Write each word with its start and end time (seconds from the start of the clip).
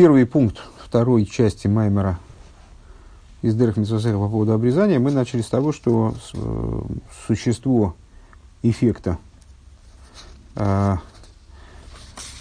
первый 0.00 0.24
пункт 0.24 0.56
второй 0.82 1.26
части 1.26 1.66
Маймера 1.66 2.18
из 3.42 3.54
Дерх 3.54 3.76
Митсвасеха 3.76 4.16
по 4.16 4.30
поводу 4.30 4.54
обрезания 4.54 4.98
мы 4.98 5.10
начали 5.10 5.42
с 5.42 5.48
того, 5.48 5.74
что 5.74 6.14
э, 6.32 6.80
существо 7.26 7.94
эффекта, 8.62 9.18
э, 10.56 10.96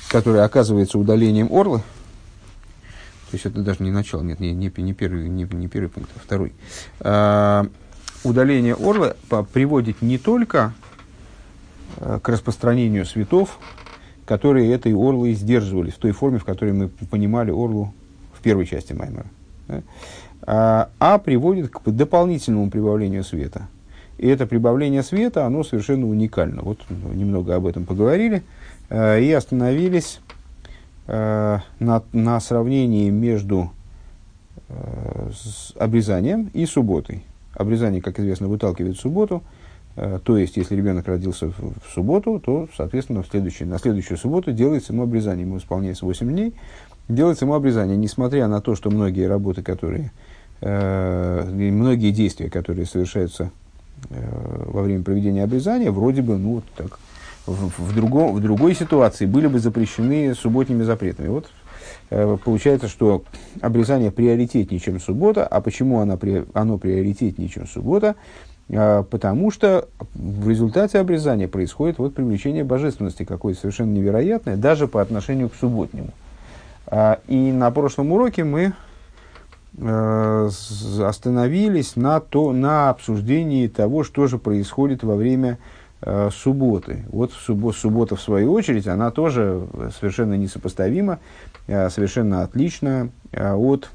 который 0.07 0.41
оказывается 0.41 0.97
удалением 0.97 1.51
орлы, 1.51 1.79
то 1.79 3.33
есть 3.33 3.45
это 3.45 3.61
даже 3.61 3.83
не 3.83 3.91
начало, 3.91 4.21
нет, 4.21 4.39
не, 4.39 4.53
не, 4.53 4.71
не, 4.77 4.93
первый, 4.93 5.27
не, 5.27 5.43
не 5.43 5.67
первый 5.67 5.89
пункт, 5.89 6.11
а 6.15 6.19
второй. 6.19 6.53
Э, 7.01 7.65
удаление 8.23 8.75
орлы 8.75 9.17
приводит 9.51 10.01
не 10.01 10.17
только 10.17 10.73
к 11.97 12.29
распространению 12.29 13.05
светов, 13.05 13.59
которые 14.29 14.71
этой 14.71 14.93
орлой 14.93 15.33
сдерживали 15.33 15.89
в 15.89 15.97
той 15.97 16.11
форме, 16.11 16.37
в 16.37 16.45
которой 16.45 16.71
мы 16.71 16.87
понимали 16.87 17.49
орлу 17.49 17.95
в 18.31 18.41
первой 18.43 18.67
части 18.67 18.93
Маймера. 18.93 19.25
Да? 19.67 19.81
А, 20.43 20.89
а 20.99 21.17
приводит 21.17 21.71
к 21.71 21.89
дополнительному 21.89 22.69
прибавлению 22.69 23.23
света. 23.23 23.67
И 24.19 24.27
это 24.27 24.45
прибавление 24.45 25.01
света, 25.01 25.47
оно 25.47 25.63
совершенно 25.63 26.07
уникально. 26.07 26.61
Вот 26.61 26.77
немного 27.11 27.55
об 27.55 27.65
этом 27.65 27.85
поговорили 27.85 28.43
э, 28.91 29.19
и 29.19 29.31
остановились 29.31 30.19
э, 31.07 31.57
на, 31.79 32.03
на 32.13 32.39
сравнении 32.39 33.09
между 33.09 33.71
э, 34.67 35.31
обрезанием 35.79 36.51
и 36.53 36.67
субботой. 36.67 37.23
Обрезание, 37.55 37.99
как 37.99 38.19
известно, 38.19 38.47
выталкивает 38.47 38.99
субботу. 38.99 39.41
То 39.95 40.37
есть, 40.37 40.55
если 40.55 40.75
ребенок 40.75 41.07
родился 41.07 41.47
в, 41.47 41.73
субботу, 41.93 42.39
то, 42.39 42.69
соответственно, 42.77 43.21
в 43.21 43.27
следующий, 43.27 43.65
на 43.65 43.79
следующую 43.79 44.17
субботу 44.17 44.53
делается 44.53 44.93
ему 44.93 45.03
обрезание. 45.03 45.45
Ему 45.45 45.57
исполняется 45.57 46.05
8 46.05 46.29
дней 46.29 46.53
делается 47.09 47.45
ему 47.45 47.55
обрезание, 47.55 47.97
несмотря 47.97 48.47
на 48.47 48.61
то, 48.61 48.75
что 48.75 48.89
многие 48.89 49.27
работы, 49.27 49.61
которые, 49.61 50.11
э, 50.61 51.43
многие 51.51 52.11
действия, 52.11 52.49
которые 52.49 52.85
совершаются 52.85 53.51
э, 54.09 54.65
во 54.67 54.83
время 54.83 55.03
проведения 55.03 55.43
обрезания, 55.43 55.91
вроде 55.91 56.21
бы, 56.21 56.37
ну, 56.37 56.61
так, 56.77 56.99
в, 57.45 57.71
в, 57.79 57.95
другом, 57.95 58.35
в 58.35 58.39
другой 58.39 58.75
ситуации 58.75 59.25
были 59.25 59.47
бы 59.47 59.59
запрещены 59.59 60.35
субботними 60.35 60.83
запретами. 60.83 61.27
Вот 61.29 61.49
э, 62.11 62.37
получается, 62.45 62.87
что 62.87 63.23
обрезание 63.59 64.11
приоритетнее, 64.11 64.79
чем 64.79 64.99
суббота. 64.99 65.47
А 65.47 65.59
почему 65.61 65.99
оно, 65.99 66.17
оно 66.53 66.77
приоритетнее, 66.77 67.49
чем 67.49 67.67
суббота? 67.67 68.15
Э, 68.69 69.03
потому 69.09 69.51
что 69.51 69.87
в 70.13 70.47
результате 70.47 70.99
обрезания 70.99 71.47
происходит 71.47 71.97
вот 71.97 72.13
привлечение 72.13 72.63
божественности 72.63 73.23
какое-то 73.23 73.61
совершенно 73.61 73.91
невероятное, 73.91 74.57
даже 74.57 74.87
по 74.87 75.01
отношению 75.01 75.49
к 75.49 75.55
субботнему. 75.55 76.09
А, 76.87 77.19
и 77.27 77.51
на 77.51 77.71
прошлом 77.71 78.11
уроке 78.11 78.43
мы 78.43 78.73
э, 79.77 80.49
остановились 81.03 81.95
на, 81.95 82.19
то, 82.19 82.51
на 82.51 82.89
обсуждении 82.89 83.67
того, 83.67 84.03
что 84.03 84.27
же 84.27 84.37
происходит 84.37 85.03
во 85.03 85.15
время 85.15 85.57
э, 86.01 86.29
субботы. 86.31 87.05
Вот 87.09 87.31
суббо, 87.33 87.71
суббота, 87.71 88.15
в 88.15 88.21
свою 88.21 88.53
очередь, 88.53 88.87
она 88.87 89.09
тоже 89.09 89.63
совершенно 89.99 90.35
несопоставима, 90.35 91.19
э, 91.67 91.89
совершенно 91.89 92.43
отлична 92.43 93.09
от 93.31 93.89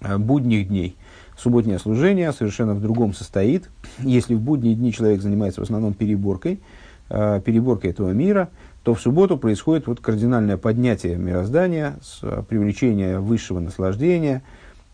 будних 0.00 0.66
дней. 0.68 0.96
Субботнее 1.42 1.78
служение 1.78 2.32
совершенно 2.32 2.74
в 2.74 2.80
другом 2.80 3.14
состоит. 3.14 3.68
Если 3.98 4.34
в 4.34 4.40
будние 4.40 4.74
дни 4.74 4.92
человек 4.92 5.22
занимается 5.22 5.60
в 5.60 5.64
основном 5.64 5.92
переборкой, 5.92 6.60
переборкой 7.08 7.90
этого 7.90 8.10
мира– 8.10 8.48
то 8.82 8.94
в 8.94 9.00
субботу 9.00 9.36
происходит 9.38 9.86
вот 9.86 10.00
кардинальное 10.00 10.56
поднятие 10.56 11.16
мироздания, 11.16 11.94
э, 12.22 12.42
привлечение 12.48 13.20
высшего 13.20 13.60
наслаждения 13.60 14.42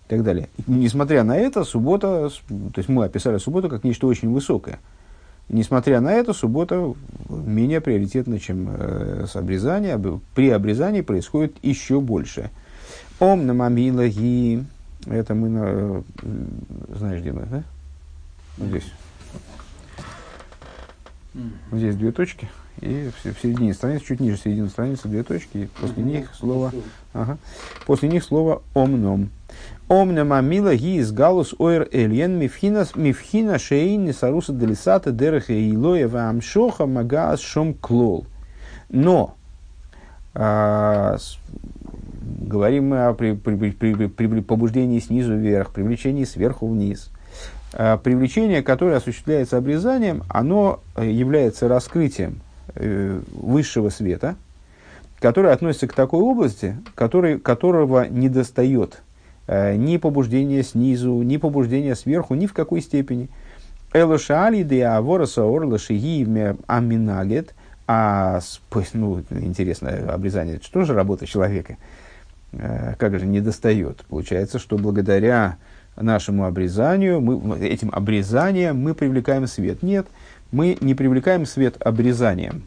и 0.06 0.10
так 0.10 0.22
далее. 0.22 0.48
И, 0.58 0.70
несмотря 0.70 1.24
на 1.24 1.36
это, 1.36 1.64
суббота, 1.64 2.28
то 2.48 2.72
есть 2.76 2.88
мы 2.88 3.06
описали 3.06 3.38
субботу 3.38 3.68
как 3.68 3.84
нечто 3.84 4.06
очень 4.06 4.30
высокое. 4.30 4.78
Несмотря 5.48 6.02
на 6.02 6.12
это, 6.12 6.34
суббота 6.34 6.92
менее 7.30 7.80
приоритетна, 7.80 8.38
чем 8.38 8.68
э, 8.70 9.24
с 9.26 9.34
обрезанием. 9.36 10.20
При 10.34 10.50
обрезании 10.50 11.00
происходит 11.00 11.56
еще 11.62 12.00
больше. 12.00 12.50
Ом 13.18 13.46
намамила 13.46 14.06
ги. 14.08 14.64
Это 15.10 15.34
мы, 15.34 15.48
на, 15.48 15.62
э, 15.64 16.02
знаешь, 16.96 17.20
где 17.20 17.32
мы, 17.32 17.46
да? 17.46 17.62
Здесь. 18.58 18.92
Здесь 21.72 21.96
две 21.96 22.12
точки. 22.12 22.48
И 22.80 23.10
в, 23.10 23.34
в 23.34 23.40
середине 23.40 23.74
страницы, 23.74 24.04
чуть 24.04 24.20
ниже 24.20 24.36
середины 24.36 24.68
страницы, 24.68 25.08
две 25.08 25.22
точки, 25.22 25.58
и 25.58 25.66
после 25.80 26.02
них 26.02 26.34
слово, 26.34 26.72
ага, 27.12 27.38
после 27.86 28.08
них 28.08 28.22
слово 28.22 28.62
омном. 28.74 29.30
Омнем 29.88 30.32
амила 30.32 30.76
ги 30.76 30.98
из 30.98 31.10
галус 31.10 31.54
ойр 31.58 31.88
эльен 31.90 32.38
мифхинас 32.38 32.94
мифхина 32.94 33.58
шейн 33.58 34.04
несаруса 34.04 34.52
делисата 34.52 35.10
дереха 35.10 35.54
илоя 35.54 36.06
вамшоха 36.06 36.86
магаас 36.86 37.40
шом 37.40 37.74
клол. 37.74 38.26
Но 38.90 39.34
а, 40.34 41.16
говорим 42.48 42.88
мы 42.88 43.06
о 43.06 43.14
при, 43.14 43.34
при, 43.34 43.70
при, 43.70 44.06
при, 44.06 44.26
при 44.26 44.40
побуждении 44.40 44.98
снизу 44.98 45.36
вверх, 45.36 45.70
привлечении 45.70 46.24
сверху 46.24 46.66
вниз. 46.66 47.10
А, 47.74 47.98
привлечение, 47.98 48.62
которое 48.62 48.96
осуществляется 48.96 49.58
обрезанием, 49.58 50.24
оно 50.28 50.80
э, 50.96 51.08
является 51.10 51.68
раскрытием 51.68 52.40
Э, 52.74 53.20
высшего 53.32 53.88
света, 53.88 54.36
который 55.20 55.52
относится 55.52 55.88
к 55.88 55.94
такой 55.94 56.20
области, 56.20 56.76
который, 56.94 57.40
которого 57.40 58.06
не 58.06 58.28
достает 58.28 59.02
э, 59.46 59.74
ни 59.74 59.96
побуждения 59.96 60.62
снизу, 60.62 61.22
ни 61.22 61.38
побуждения 61.38 61.96
сверху, 61.96 62.34
ни 62.34 62.46
в 62.46 62.52
какой 62.52 62.82
степени. 62.82 63.30
Элошали 63.94 64.62
де 64.62 64.84
авороса 64.84 65.42
орла 65.42 65.78
шиги 65.78 66.24
аминагет, 66.66 67.54
а 67.86 68.40
ну, 68.92 69.24
интересное 69.30 70.12
обрезание, 70.12 70.60
что 70.62 70.84
же 70.84 70.92
работа 70.92 71.26
человека, 71.26 71.78
как 72.52 73.18
же 73.18 73.26
не 73.26 73.40
достает. 73.40 74.04
Получается, 74.08 74.58
что 74.58 74.78
благодаря 74.78 75.58
нашему 76.00 76.46
обрезанию, 76.46 77.20
мы, 77.20 77.58
этим 77.58 77.90
обрезанием 77.92 78.78
мы 78.78 78.94
привлекаем 78.94 79.46
свет. 79.46 79.82
Нет, 79.82 80.06
мы 80.50 80.76
не 80.80 80.94
привлекаем 80.94 81.46
свет 81.46 81.76
обрезанием, 81.80 82.62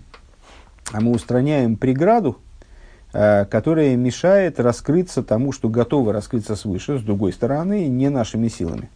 а 0.91 1.01
мы 1.01 1.11
устраняем 1.11 1.77
преграду, 1.77 2.37
э, 3.13 3.45
которая 3.45 3.95
мешает 3.95 4.59
раскрыться 4.59 5.23
тому, 5.23 5.51
что 5.51 5.69
готово 5.69 6.13
раскрыться 6.13 6.55
свыше, 6.55 6.99
с 6.99 7.01
другой 7.01 7.33
стороны, 7.33 7.87
не 7.87 8.09
нашими 8.09 8.49
силами. 8.49 8.89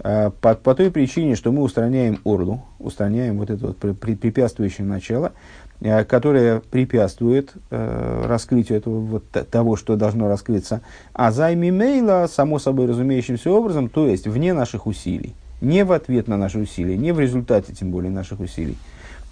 Э, 0.00 0.30
по, 0.40 0.54
по 0.54 0.74
той 0.74 0.90
причине, 0.90 1.34
что 1.34 1.50
мы 1.50 1.62
устраняем 1.62 2.20
орду, 2.24 2.62
устраняем 2.78 3.38
вот 3.38 3.50
это 3.50 3.68
вот 3.68 3.78
препятствующее 3.98 4.86
начало, 4.86 5.32
э, 5.80 6.04
которое 6.04 6.60
препятствует 6.60 7.52
раскрытию 7.70 8.78
этого, 8.78 9.00
вот, 9.00 9.24
того, 9.50 9.76
что 9.76 9.96
должно 9.96 10.28
раскрыться, 10.28 10.82
а 11.12 11.32
займи 11.32 11.70
мейла, 11.70 12.28
само 12.30 12.58
собой 12.58 12.86
разумеющимся 12.86 13.50
образом, 13.50 13.88
то 13.88 14.06
есть 14.06 14.26
вне 14.26 14.52
наших 14.52 14.86
усилий 14.86 15.34
не 15.60 15.84
в 15.84 15.92
ответ 15.92 16.28
на 16.28 16.36
наши 16.36 16.58
усилия, 16.58 16.96
не 16.96 17.12
в 17.12 17.20
результате, 17.20 17.74
тем 17.74 17.90
более, 17.90 18.10
наших 18.10 18.40
усилий. 18.40 18.76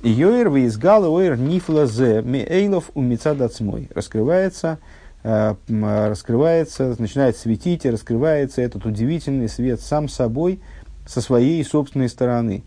Йоэр 0.03 0.49
выизгал 0.49 1.13
ойр 1.13 1.37
нифлазе 1.37 2.23
меэйлов 2.23 2.91
у 2.95 3.01
мецадацмой. 3.01 3.89
Раскрывается, 3.95 4.79
э, 5.23 5.55
раскрывается, 5.69 6.95
начинает 6.99 7.37
светить 7.37 7.85
и 7.85 7.91
раскрывается 7.91 8.61
этот 8.61 8.85
удивительный 8.85 9.49
свет 9.49 9.81
сам 9.81 10.09
собой 10.09 10.61
со 11.07 11.21
своей 11.21 11.65
собственной 11.65 12.09
стороны. 12.09 12.63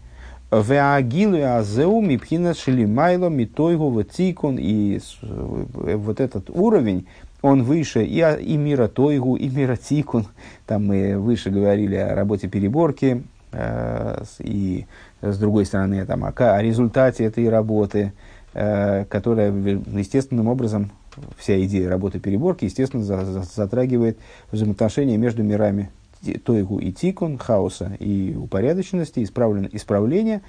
Веагилу 0.51 1.43
азеу 1.57 2.01
мипхина 2.01 2.53
шелимайло 2.53 3.29
митойгу 3.29 3.89
ватикон. 3.89 4.57
И 4.59 4.99
э, 5.21 5.95
вот 5.95 6.19
этот 6.19 6.49
уровень, 6.49 7.07
он 7.41 7.63
выше 7.63 8.03
и, 8.03 8.19
и 8.19 8.57
мира 8.57 8.87
Тойгу, 8.87 9.35
и 9.35 9.47
мира 9.49 9.75
Тикун. 9.75 10.25
Там 10.65 10.87
мы 10.87 11.17
выше 11.17 11.49
говорили 11.49 11.95
о 11.95 12.15
работе 12.15 12.47
переборки, 12.47 13.23
Э, 13.51 14.23
и 14.39 14.85
с 15.21 15.37
другой 15.37 15.65
стороны 15.65 16.05
там, 16.05 16.23
о, 16.23 16.29
о 16.29 16.61
результате 16.61 17.23
этой 17.23 17.49
работы, 17.49 18.13
э, 18.53 19.05
которая 19.05 19.51
естественным 19.51 20.47
образом, 20.47 20.91
вся 21.37 21.61
идея 21.65 21.89
работы 21.89 22.19
переборки, 22.19 22.65
естественно, 22.65 23.03
за, 23.03 23.25
за, 23.25 23.41
затрагивает 23.41 24.19
взаимоотношения 24.51 25.17
между 25.17 25.43
мирами 25.43 25.89
Тойгу 26.43 26.79
и 26.79 26.91
Тикун, 26.91 27.37
хаоса 27.37 27.93
и 27.99 28.35
упорядоченности, 28.35 29.23
исправления, 29.23 30.41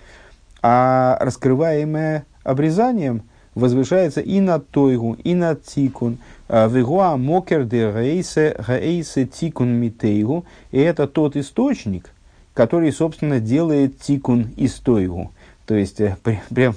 а 0.62 1.16
раскрываемое 1.20 2.26
обрезанием 2.42 3.22
возвышается 3.54 4.20
и 4.20 4.40
над 4.40 4.68
Тойгу, 4.68 5.16
и 5.24 5.34
над 5.34 5.64
Тикун. 5.64 6.18
Э, 6.48 6.68
Вегуа 6.68 7.16
мокер 7.16 7.64
де 7.64 7.90
гейсе 7.92 9.26
тикун 9.26 9.68
митейгу. 9.68 10.44
И 10.72 10.78
это 10.78 11.06
тот 11.06 11.36
источник, 11.36 12.10
который, 12.54 12.92
собственно, 12.92 13.40
делает 13.40 13.98
тикун 14.00 14.48
и 14.56 14.66
стойгу. 14.66 15.30
То 15.66 15.74
есть, 15.74 16.00
э, 16.00 16.16
прямо 16.48 16.74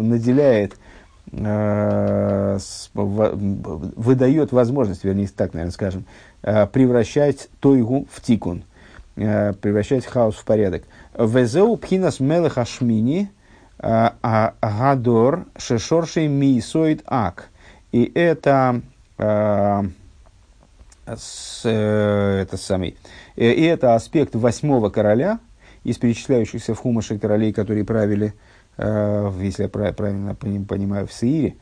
наделяет 0.00 0.76
выдает 2.92 4.52
возможность, 4.52 5.04
вернее, 5.04 5.28
так, 5.28 5.54
наверное, 5.54 5.72
скажем, 5.72 6.04
э, 6.42 6.66
превращать 6.66 7.48
тойгу 7.60 8.06
в 8.10 8.20
тикун, 8.20 8.64
э, 9.16 9.52
превращать 9.52 10.06
хаос 10.06 10.34
в 10.34 10.44
порядок. 10.44 10.82
Везеу 11.16 11.76
пхинас 11.76 12.18
мелех 12.18 12.58
ашмини 12.58 13.30
э, 13.78 14.10
а, 14.22 14.54
гадор 14.60 15.46
шешоршей 15.56 16.26
мисоид 16.26 17.02
ак. 17.06 17.48
И 17.92 18.10
это, 18.14 18.80
э, 19.18 19.82
с, 21.06 21.62
э, 21.64 22.40
это 22.42 22.56
самый, 22.56 22.96
и 23.36 23.44
это 23.44 23.94
аспект 23.94 24.34
восьмого 24.34 24.90
короля 24.90 25.38
из 25.84 25.96
перечисляющихся 25.96 26.74
в 26.74 26.78
Хумаше 26.78 27.18
королей, 27.18 27.52
которые 27.52 27.84
правили, 27.84 28.28
э, 28.28 28.32
если 28.80 29.64
я 29.64 29.68
правильно 29.68 30.34
понимаю, 30.34 31.06
в 31.06 31.12
Саире, 31.12 31.56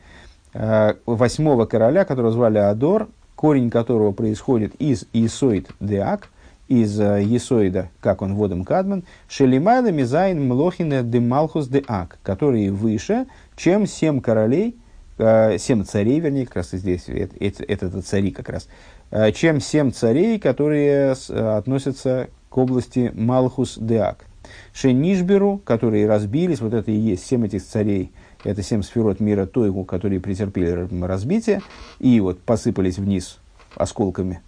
э, 0.53 0.93
восьмого 1.05 1.65
короля, 1.65 2.05
которого 2.05 2.31
звали 2.31 2.57
Адор, 2.57 3.09
корень 3.35 3.69
которого 3.69 4.11
происходит 4.11 4.75
из 4.75 5.05
Исоид 5.13 5.69
Деак, 5.79 6.29
из 6.67 6.99
э, 6.99 7.23
Есоида, 7.23 7.89
как 7.99 8.21
он 8.21 8.35
водом 8.35 8.63
Кадман, 8.63 9.03
Шелимайла 9.27 9.91
Мизайн 9.91 10.47
Млохина 10.47 11.03
де 11.03 11.19
Малхус 11.19 11.67
Деак, 11.67 12.19
которые 12.23 12.71
выше, 12.71 13.27
чем 13.55 13.87
семь 13.87 14.21
королей, 14.21 14.77
семь 15.17 15.83
царей, 15.83 16.21
вернее, 16.21 16.45
как 16.45 16.57
раз 16.57 16.71
здесь, 16.71 17.09
это, 17.09 17.35
это, 17.41 17.63
это 17.65 18.01
цари 18.01 18.31
как 18.31 18.47
раз, 18.47 18.69
Э, 19.11 19.31
чем 19.31 19.59
семь 19.59 19.91
царей, 19.91 20.39
которые 20.39 21.15
э, 21.29 21.57
относятся 21.57 22.29
к 22.49 22.57
области 22.57 23.11
Малхус 23.15 23.77
Деак. 23.79 24.25
Шенишберу, 24.73 25.61
которые 25.63 26.07
разбились, 26.07 26.61
вот 26.61 26.73
это 26.73 26.91
и 26.91 26.95
есть 26.95 27.25
семь 27.25 27.45
этих 27.45 27.63
царей, 27.63 28.11
это 28.43 28.63
семь 28.63 28.81
сферот 28.81 29.19
мира 29.19 29.45
Тойгу, 29.45 29.83
которые 29.83 30.19
претерпели 30.19 30.87
разбитие 31.03 31.61
и 31.99 32.19
вот 32.19 32.39
посыпались 32.39 32.97
вниз 32.97 33.39
осколками. 33.75 34.41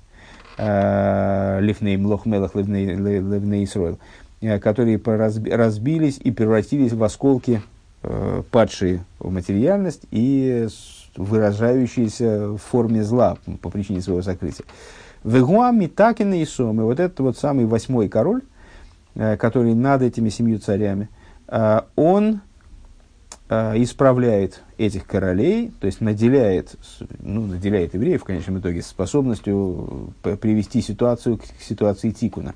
Э, 0.57 1.59
Лифней 1.61 1.97
Млох 1.97 2.25
Мелах 2.25 2.55
Левней 2.55 3.63
Исроил, 3.63 3.99
которые 4.61 5.01
разбились 5.03 6.17
и 6.17 6.31
превратились 6.31 6.93
в 6.93 7.03
осколки, 7.03 7.61
падшие 8.51 9.05
в 9.19 9.31
материальность 9.31 10.05
и 10.09 10.67
выражающиеся 11.15 12.49
в 12.49 12.57
форме 12.57 13.03
зла 13.03 13.37
по 13.61 13.69
причине 13.69 14.01
своего 14.01 14.21
сокрытия. 14.21 14.65
Вегуами 15.23 15.87
Такина 15.87 16.41
и 16.41 16.45
Сом, 16.45 16.81
и 16.81 16.83
вот 16.83 16.99
этот 16.99 17.19
вот 17.19 17.37
самый 17.37 17.65
восьмой 17.65 18.09
король, 18.09 18.41
э, 18.41 18.50
который 19.15 19.73
над 19.73 20.01
этими 20.01 20.29
семью 20.29 20.59
царями, 20.59 21.09
э, 21.47 21.81
он 21.95 22.41
э, 23.49 23.81
исправляет 23.81 24.61
этих 24.77 25.05
королей, 25.05 25.71
то 25.79 25.87
есть 25.87 26.01
наделяет, 26.01 26.75
ну, 27.19 27.45
наделяет 27.45 27.93
евреев 27.93 28.21
в 28.21 28.25
конечном 28.25 28.59
итоге 28.59 28.81
способностью 28.81 30.13
привести 30.21 30.81
ситуацию 30.81 31.37
к 31.37 31.43
ситуации 31.61 32.11
Тикуна. 32.11 32.53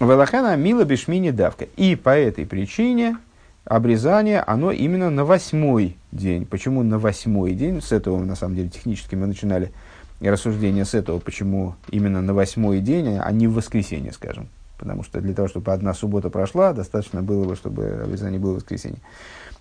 Велахана 0.00 0.56
мила 0.56 0.84
бешмини 0.84 1.30
давка. 1.30 1.66
И 1.76 1.96
по 1.96 2.10
этой 2.10 2.46
причине 2.46 3.16
обрезание, 3.64 4.40
оно 4.40 4.70
именно 4.70 5.10
на 5.10 5.24
восьмой 5.24 5.96
день. 6.12 6.46
Почему 6.46 6.82
на 6.82 6.98
восьмой 6.98 7.54
день? 7.54 7.82
С 7.82 7.92
этого, 7.92 8.22
на 8.24 8.36
самом 8.36 8.54
деле, 8.54 8.68
технически 8.68 9.16
мы 9.16 9.26
начинали 9.26 9.72
рассуждение 10.20 10.84
с 10.84 10.94
этого, 10.94 11.18
почему 11.18 11.74
именно 11.90 12.22
на 12.22 12.34
восьмой 12.34 12.80
день, 12.80 13.18
а 13.18 13.30
не 13.32 13.46
в 13.46 13.54
воскресенье, 13.54 14.12
скажем. 14.12 14.48
Потому 14.78 15.02
что 15.02 15.20
для 15.20 15.34
того, 15.34 15.48
чтобы 15.48 15.72
одна 15.72 15.92
суббота 15.92 16.30
прошла, 16.30 16.72
достаточно 16.72 17.22
было 17.22 17.44
бы, 17.44 17.56
чтобы 17.56 18.00
обрезание 18.04 18.40
было 18.40 18.52
в 18.52 18.56
воскресенье. 18.56 19.00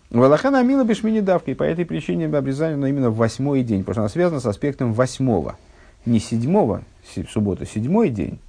Валахана 0.10 0.60
Амила 0.60 0.84
Бешмини 0.84 1.20
давка, 1.20 1.52
и 1.52 1.56
по 1.56 1.64
этой 1.64 1.86
причине 1.86 2.28
обрезание 2.28 2.76
оно 2.76 2.88
именно 2.88 3.10
в 3.10 3.18
восьмой 3.18 3.64
день, 3.64 3.84
потому 3.84 3.94
что 3.94 4.02
оно 4.02 4.10
связано 4.10 4.40
с 4.40 4.46
аспектом 4.46 4.94
восьмого. 4.94 5.58
Не 6.06 6.20
седьмого, 6.20 6.84
суббота, 7.30 7.66
седьмой 7.66 8.10
день, 8.10 8.40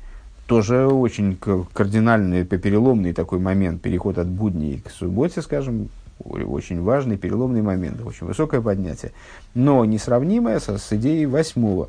тоже 0.46 0.86
очень 0.86 1.36
кардинальный, 1.72 2.44
переломный 2.44 3.12
такой 3.12 3.40
момент, 3.40 3.82
переход 3.82 4.18
от 4.18 4.28
будней 4.28 4.78
к 4.78 4.90
субботе, 4.90 5.42
скажем, 5.42 5.88
очень 6.24 6.80
важный 6.80 7.16
переломный 7.16 7.62
момент, 7.62 8.00
очень 8.04 8.26
высокое 8.26 8.60
поднятие, 8.60 9.12
но 9.54 9.84
несравнимое 9.84 10.60
со, 10.60 10.78
с 10.78 10.92
идеей 10.92 11.26
восьмого. 11.26 11.88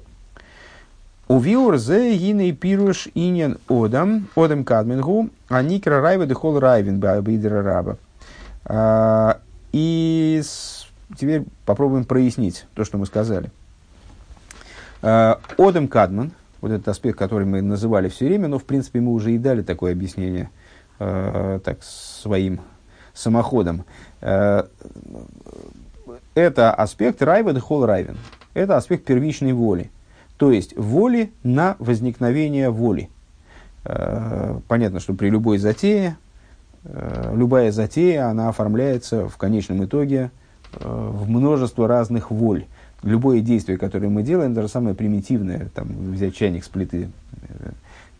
Увиур 1.30 1.78
зе 1.78 2.18
гиней 2.18 2.54
пируш 2.54 3.08
инен 3.14 3.60
одам, 3.70 4.28
одам 4.36 4.64
кадмингу, 4.64 5.30
а 5.48 5.62
никра 5.62 6.02
райва 6.02 6.26
дехол 6.26 6.60
райвен 6.60 7.00
бидра 7.00 7.62
раба. 7.62 7.98
А, 8.66 9.40
и 9.72 10.42
теперь 11.16 11.44
попробуем 11.68 12.06
прояснить 12.06 12.66
то, 12.74 12.84
что 12.84 12.98
мы 12.98 13.06
сказали. 13.06 13.52
А, 15.04 15.40
одам 15.60 15.88
кадман, 15.88 16.32
вот 16.62 16.72
этот 16.72 16.88
аспект, 16.88 17.20
который 17.20 17.46
мы 17.46 17.62
называли 17.62 18.10
все 18.10 18.26
время, 18.26 18.48
но 18.48 18.58
в 18.58 18.66
принципе 18.66 19.00
мы 19.00 19.12
уже 19.12 19.32
и 19.32 19.38
дали 19.38 19.62
такое 19.62 19.92
объяснение 19.92 20.50
э, 20.98 21.60
так 21.64 21.84
своим 21.84 22.60
самоходом. 23.14 23.86
Это 26.34 26.74
аспект 26.74 27.22
райва 27.22 27.54
дехол 27.54 27.86
райвен. 27.86 28.18
Это 28.56 28.78
аспект 28.78 29.06
первичной 29.06 29.54
воли. 29.54 29.92
То 30.40 30.54
есть 30.54 30.76
воли 30.78 31.34
на 31.44 31.76
возникновение 31.80 32.70
воли. 32.70 33.10
Э, 33.84 34.58
понятно, 34.70 35.02
что 35.02 35.14
при 35.14 35.30
любой 35.30 35.58
затее, 35.58 36.16
э, 36.86 37.34
любая 37.36 37.74
затея, 37.74 38.30
она 38.30 38.48
оформляется 38.48 39.28
в 39.28 39.36
конечном 39.36 39.84
итоге 39.84 40.32
э, 40.72 40.80
в 40.82 41.30
множество 41.30 41.90
разных 41.90 42.32
воль 42.32 42.68
любое 43.04 43.42
действие, 43.42 43.78
которое 43.78 44.08
мы 44.08 44.24
делаем, 44.24 44.54
даже 44.54 44.70
самое 44.70 44.96
примитивное, 44.96 45.68
там, 45.76 45.88
взять 46.14 46.36
чайник 46.36 46.64
с 46.64 46.70
плиты, 46.70 47.10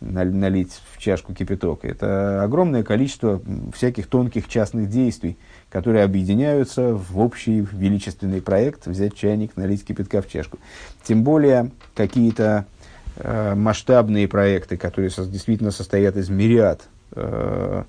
налить 0.00 0.80
в 0.92 0.98
чашку 0.98 1.34
кипяток, 1.34 1.84
это 1.84 2.42
огромное 2.42 2.82
количество 2.82 3.40
всяких 3.74 4.06
тонких 4.06 4.48
частных 4.48 4.88
действий, 4.88 5.36
которые 5.68 6.04
объединяются 6.04 6.94
в 6.94 7.18
общий 7.18 7.66
величественный 7.72 8.40
проект, 8.40 8.86
взять 8.86 9.14
чайник, 9.14 9.56
налить 9.56 9.84
кипятка 9.84 10.22
в 10.22 10.28
чашку. 10.28 10.58
Тем 11.02 11.22
более 11.22 11.70
какие-то 11.94 12.66
э, 13.16 13.54
масштабные 13.54 14.26
проекты, 14.26 14.76
которые 14.76 15.10
со, 15.10 15.26
действительно 15.26 15.70
состоят 15.70 16.16
из 16.16 16.30
мириад 16.30 16.88
э, 17.12 17.84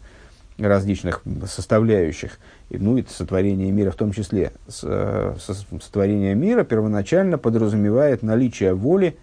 различных 0.57 1.21
составляющих, 1.47 2.39
и, 2.69 2.77
ну 2.77 2.97
и 2.97 3.05
сотворение 3.07 3.71
мира 3.71 3.91
в 3.91 3.95
том 3.95 4.11
числе. 4.11 4.51
Э, 4.83 5.35
сотворение 5.39 6.35
мира 6.35 6.65
первоначально 6.65 7.37
подразумевает 7.37 8.21
наличие 8.21 8.73
воли 8.73 9.17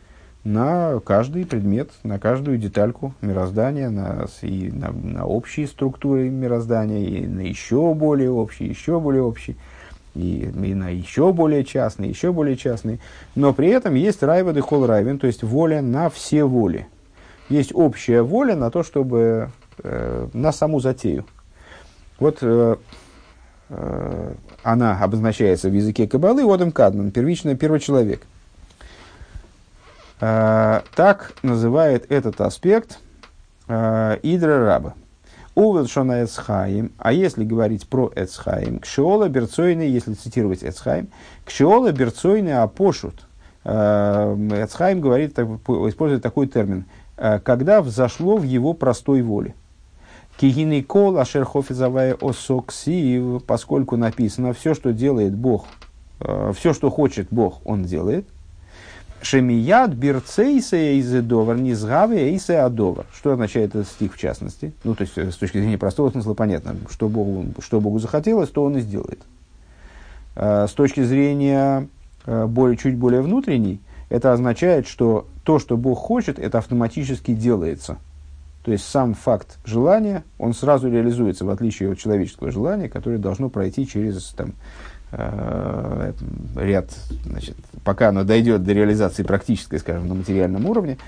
на 0.44 1.00
каждый 1.00 1.44
предмет, 1.44 1.90
на 2.05 2.19
каждую 2.19 2.59
детальку 2.59 3.14
мироздания, 3.21 3.90
на, 3.90 4.26
и 4.42 4.71
на, 4.71 4.92
на 4.92 5.26
общие 5.26 5.66
структуры 5.66 6.30
мироздания, 6.30 7.00
и 7.00 7.26
на 7.26 7.40
еще 7.40 7.95
более 7.95 8.30
общие, 8.30 8.68
еще 8.68 9.00
более 9.00 9.23
общие, 9.23 9.57
и, 10.14 10.45
и 10.45 10.75
на 10.75 10.88
еще 10.88 11.33
более 11.33 11.64
частные, 11.64 12.11
еще 12.11 12.33
более 12.33 12.57
частные. 12.57 12.99
Но 13.35 13.52
при 13.52 13.68
этом 13.68 13.95
есть 13.95 14.23
райва 14.23 14.52
де 14.52 14.61
хол 14.61 14.87
райвен, 14.87 15.18
то 15.18 15.26
есть 15.26 15.42
воля 15.42 15.83
на 15.83 16.09
все 16.09 16.45
воли. 16.45 16.87
Есть 17.49 17.73
общая 17.75 18.23
воля 18.23 18.54
на 18.57 18.71
то, 18.71 18.83
чтобы 18.83 19.50
э, 19.83 20.28
на 20.33 20.52
саму 20.52 20.80
затею. 20.80 21.25
Вот 22.18 22.38
э, 22.42 22.76
э, 23.71 24.35
она 24.62 24.99
обозначается 25.02 25.68
в 25.68 25.73
языке 25.73 26.07
Кабалы 26.07 26.42
Одам 26.42 26.73
Кадман, 26.73 27.11
первичный 27.11 27.57
первый 27.57 27.80
человек. 27.80 28.23
Э, 30.20 30.80
так 30.94 31.34
называет 31.42 32.10
этот 32.10 32.40
аспект 32.40 32.98
э, 33.68 34.18
Идра 34.22 34.64
Раба. 34.64 34.94
Увелшона 35.54 36.22
Эцхаим, 36.22 36.92
а 36.98 37.12
если 37.12 37.44
говорить 37.44 37.88
про 37.88 38.12
Эцхаим, 38.14 38.78
Кшиола 38.78 39.28
Берцойны, 39.28 39.82
если 39.82 40.14
цитировать 40.14 40.62
Эцхаим, 40.62 41.08
Кшиола 41.44 41.90
Берцойны 41.90 42.50
Апошут. 42.50 43.26
Э, 43.64 44.34
Эцхаим 44.64 45.00
говорит, 45.00 45.38
использует 45.38 46.22
такой 46.22 46.46
термин, 46.46 46.84
когда 47.16 47.82
взошло 47.82 48.37
в 48.37 48.44
его 48.44 48.75
простой 48.75 49.22
воле. 49.22 49.54
Кигины 50.37 50.84
кол 50.84 51.18
ашер 51.18 51.44
хофизавая 51.44 52.16
осоксив, 52.20 53.42
поскольку 53.44 53.96
написано, 53.96 54.52
все, 54.52 54.75
что 54.75 54.92
делает 54.92 55.34
Бог, 55.34 55.66
все, 56.54 56.72
что 56.72 56.90
хочет 56.90 57.26
Бог, 57.32 57.60
Он 57.64 57.82
делает. 57.82 58.28
Шемияд 59.22 59.94
бирцейсе 59.94 60.96
из 60.96 61.10
довар 61.22 61.56
низгаве 61.56 62.30
эйсе 62.30 62.58
адовар. 62.58 63.06
Что 63.12 63.32
означает 63.32 63.70
этот 63.70 63.88
стих 63.88 64.14
в 64.14 64.18
частности? 64.18 64.72
Ну, 64.84 64.94
то 64.94 65.02
есть, 65.02 65.18
э, 65.18 65.30
с 65.30 65.37
точки 65.37 65.58
зрения 65.58 65.78
простого 65.78 66.10
смысла 66.10 66.34
понятно. 66.34 66.76
Что 66.90 67.08
Богу, 67.08 67.46
что 67.60 67.80
Богу 67.80 67.98
захотелось, 67.98 68.50
то 68.50 68.64
Он 68.64 68.76
и 68.76 68.80
сделает. 68.80 69.20
Э, 70.37 70.66
с 70.68 70.72
точки 70.72 71.02
зрения 71.02 71.88
более, 72.26 72.76
чуть 72.76 72.96
более 72.96 73.22
внутренней, 73.22 73.80
это 74.10 74.34
означает, 74.34 74.87
что 74.87 75.26
то, 75.44 75.58
что 75.58 75.78
Бог 75.78 75.98
хочет, 75.98 76.38
это 76.38 76.58
автоматически 76.58 77.32
делается– 77.32 77.96
то 78.68 78.72
есть 78.72 78.84
сам 78.84 79.14
факт 79.14 79.58
желания, 79.64 80.25
он 80.37 80.52
сразу 80.52 80.90
реализуется, 80.90 81.46
в 81.46 81.48
отличие 81.48 81.90
от 81.90 81.98
человеческого 81.98 82.50
желания, 82.50 82.90
которое 82.90 83.16
должно 83.16 83.48
пройти 83.48 83.87
через 83.87 84.34
там, 84.37 84.48
э, 84.48 84.52
ряд, 85.10 86.90
значит, 87.24 87.56
пока 87.84 88.08
оно 88.10 88.24
дойдет 88.24 88.62
до 88.64 88.72
реализации 88.72 89.22
практической, 89.22 89.78
скажем, 89.78 90.06
на 90.06 90.14
материальном 90.14 90.66
уровне, 90.66 90.98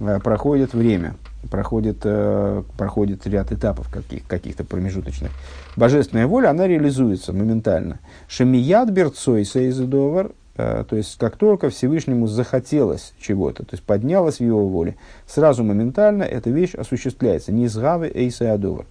э, 0.00 0.20
проходит 0.20 0.72
время, 0.72 1.16
проходит, 1.50 1.98
э, 2.04 2.62
проходит 2.78 3.26
ряд 3.26 3.52
этапов 3.52 3.90
каких, 3.92 4.26
каких-то 4.26 4.64
промежуточных. 4.64 5.30
Божественная 5.76 6.26
воля, 6.26 6.48
она 6.48 6.66
реализуется 6.66 7.32
моментально. 7.32 7.98
Шемият 8.28 8.90
берцой 8.90 9.44
сейзедовар, 9.44 10.32
то 10.54 10.86
есть 10.92 11.16
как 11.18 11.36
только 11.36 11.70
Всевышнему 11.70 12.26
захотелось 12.26 13.14
чего-то, 13.18 13.64
то 13.64 13.70
есть 13.72 13.82
поднялось 13.82 14.36
в 14.36 14.42
его 14.42 14.68
воле, 14.68 14.96
сразу 15.26 15.64
моментально 15.64 16.24
эта 16.24 16.50
вещь 16.50 16.74
осуществляется. 16.74 17.52
Низгавы 17.52 18.10
эйсеадовар. 18.14 18.84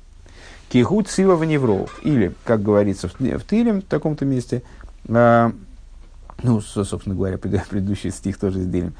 Кигут 0.72 1.10
сила 1.10 1.36
в 1.36 1.44
невров. 1.44 2.00
Или, 2.02 2.34
как 2.46 2.64
говорится 2.64 3.10
в, 3.10 3.20
в 3.20 3.46
Тилем, 3.46 3.82
в 3.82 3.86
таком-то 3.86 4.24
месте, 4.24 4.64
э, 5.08 5.52
ну, 6.44 6.62
собственно 6.62 7.14
говоря, 7.14 7.38
предыдущий 7.70 8.12
стих 8.12 8.38
тоже 8.38 8.62
с 8.62 8.66
Дилем. 8.66 8.94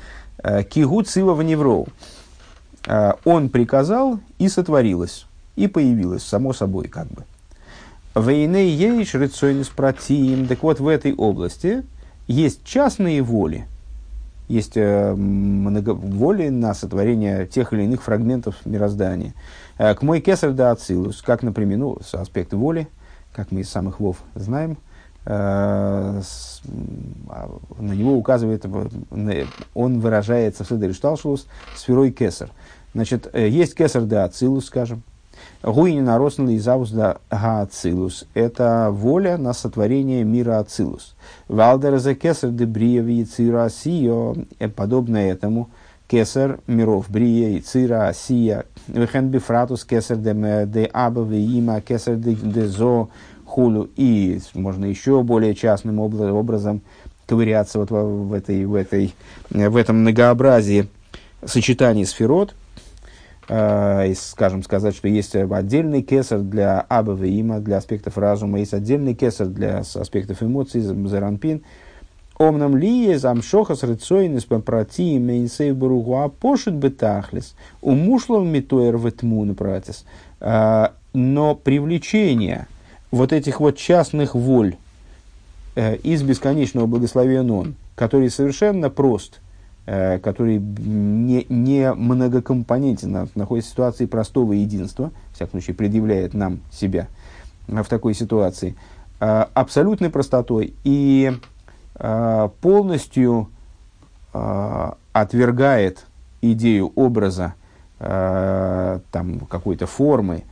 Э, 0.44 0.64
Кигут 0.64 1.08
сила 1.08 1.34
в 1.34 1.42
невров. 1.42 1.88
Э, 2.86 3.14
он 3.24 3.50
приказал, 3.50 4.20
и 4.38 4.50
сотворилось, 4.50 5.26
и 5.56 5.68
появилось, 5.68 6.24
само 6.24 6.52
собой, 6.52 6.90
как 6.90 7.08
бы. 7.08 7.24
Войны 8.16 8.68
ейш 8.68 9.14
рыцойнис 9.14 9.70
протим. 9.70 10.48
Так 10.48 10.64
вот, 10.64 10.82
в 10.82 10.88
этой 10.90 11.14
области 11.14 11.84
есть 12.28 12.66
частные 12.66 13.22
воли, 13.22 13.66
есть 14.50 14.74
э, 14.76 15.14
много, 15.16 15.94
воли 15.94 16.50
на 16.50 16.74
сотворение 16.74 17.48
тех 17.48 17.72
или 17.72 17.84
иных 17.84 18.04
фрагментов 18.04 18.56
мироздания. 18.66 19.34
Э, 19.82 19.96
к 19.96 20.04
мой 20.04 20.22
кесар 20.22 20.52
да 20.52 20.70
ацилус, 20.70 21.24
как, 21.24 21.42
например, 21.42 21.80
ну, 21.80 21.98
с 22.06 22.14
аспекта 22.14 22.56
воли, 22.56 22.88
как 23.34 23.52
мы 23.52 23.62
из 23.62 23.70
самых 23.70 24.00
вов 24.00 24.18
знаем, 24.36 24.78
э, 25.26 26.22
на 27.80 27.92
него 27.92 28.16
указывает, 28.16 28.64
он 29.74 30.00
выражается 30.00 30.64
в 30.64 30.68
Седер 30.68 30.94
Шталшулус 30.94 31.48
сферой 31.76 32.12
кесар. 32.12 32.52
Значит, 32.94 33.28
э, 33.34 33.48
есть 33.50 33.74
кесар 33.74 34.04
да 34.04 34.26
ацилус, 34.26 34.66
скажем, 34.66 35.02
Гуини 35.64 36.02
наросн 36.02 36.48
лизаус 36.48 36.92
да 36.92 37.18
гаацилус. 37.32 38.26
Это 38.36 38.90
воля 38.92 39.38
на 39.38 39.54
сотворение 39.54 40.24
мира 40.24 40.60
ацилус. 40.60 41.16
Валдер 41.48 41.98
за 41.98 42.14
кесар 42.14 42.52
де 42.52 42.68
брия 42.68 43.02
яцира 43.02 43.66
асио. 43.66 44.36
Подобно 44.76 45.18
этому 45.18 45.72
кесар 46.08 46.60
миров 46.68 47.10
брия 47.10 47.56
яцира 47.56 48.10
асия. 48.10 48.66
Вехен 48.88 49.30
бифратус 49.30 49.86
кесар 49.86 50.18
де 50.18 50.90
аба 50.94 51.36
има 51.36 51.82
кесар 51.82 52.16
де 52.16 52.68
зо 52.68 53.10
хулю. 53.46 53.90
И 53.96 54.40
можно 54.54 54.86
еще 54.86 55.24
более 55.24 55.56
частным 55.56 56.00
образом 56.00 56.82
ковыряться 57.28 57.80
вот 57.80 57.92
в, 57.92 58.34
этой, 58.34 58.66
в, 58.66 58.76
этой, 58.76 59.14
в 59.50 59.76
этом 59.76 60.00
многообразии 60.00 60.88
сочетаний 61.46 62.06
сферот– 62.06 62.56
э, 63.52 64.14
скажем, 64.16 64.64
сказать, 64.64 64.96
что 64.96 65.08
есть 65.08 65.36
отдельный 65.36 66.02
кесар 66.02 66.40
для 66.40 66.86
аба 66.88 67.14
има, 67.26 67.60
для 67.60 67.78
аспектов 67.78 68.18
разума, 68.18 68.60
есть 68.60 68.74
отдельный 68.74 69.14
кесар 69.14 69.48
для 69.48 69.80
аспектов 69.80 70.42
эмоций, 70.42 70.82
заранпин. 70.82 71.64
Омнам 72.42 72.76
ли 72.76 73.16
замшоха 73.16 73.76
с 73.76 73.84
рыцойнес 73.84 74.46
попроти 74.46 75.20
мейнсей 75.20 75.72
баругуа 75.72 76.30
пошит 76.30 76.74
бетахлис, 76.74 77.56
умушлов 77.82 78.46
митуэр 78.46 78.98
ветмун 78.98 79.54
пратис. 79.54 80.06
Э, 80.40 80.88
но 81.14 81.56
привлечение 81.56 82.68
вот 83.12 83.32
этих 83.32 83.60
вот 83.60 83.78
частных 83.78 84.34
воль 84.34 84.76
э, 85.76 85.98
из 85.98 86.24
бесконечного 86.24 86.88
благословения 86.88 87.54
он, 87.54 87.76
который 87.96 88.30
совершенно 88.30 88.90
прост– 88.90 89.40
Э, 89.88 90.20
который 90.20 90.60
не, 90.60 91.48
не 91.50 91.92
многокомпонентен, 91.92 93.30
находится 93.34 93.72
в 93.72 93.74
ситуации 93.74 94.06
простого 94.06 94.54
единства, 94.54 95.12
в 95.32 95.36
всяком 95.36 95.60
случае 95.60 95.76
предъявляет 95.76 96.36
нам 96.36 96.60
себя 96.72 97.08
в 97.68 97.84
такой 97.86 98.14
ситуации, 98.14 98.76
э, 99.20 99.46
абсолютной 99.56 100.12
простотой 100.12 100.76
и 100.84 101.34
полностью 102.62 103.50
отвергает 105.14 106.06
идею 106.42 106.92
образа 106.96 107.54
там, 108.00 109.40
какой-то 109.50 109.86
формы, 109.86 110.44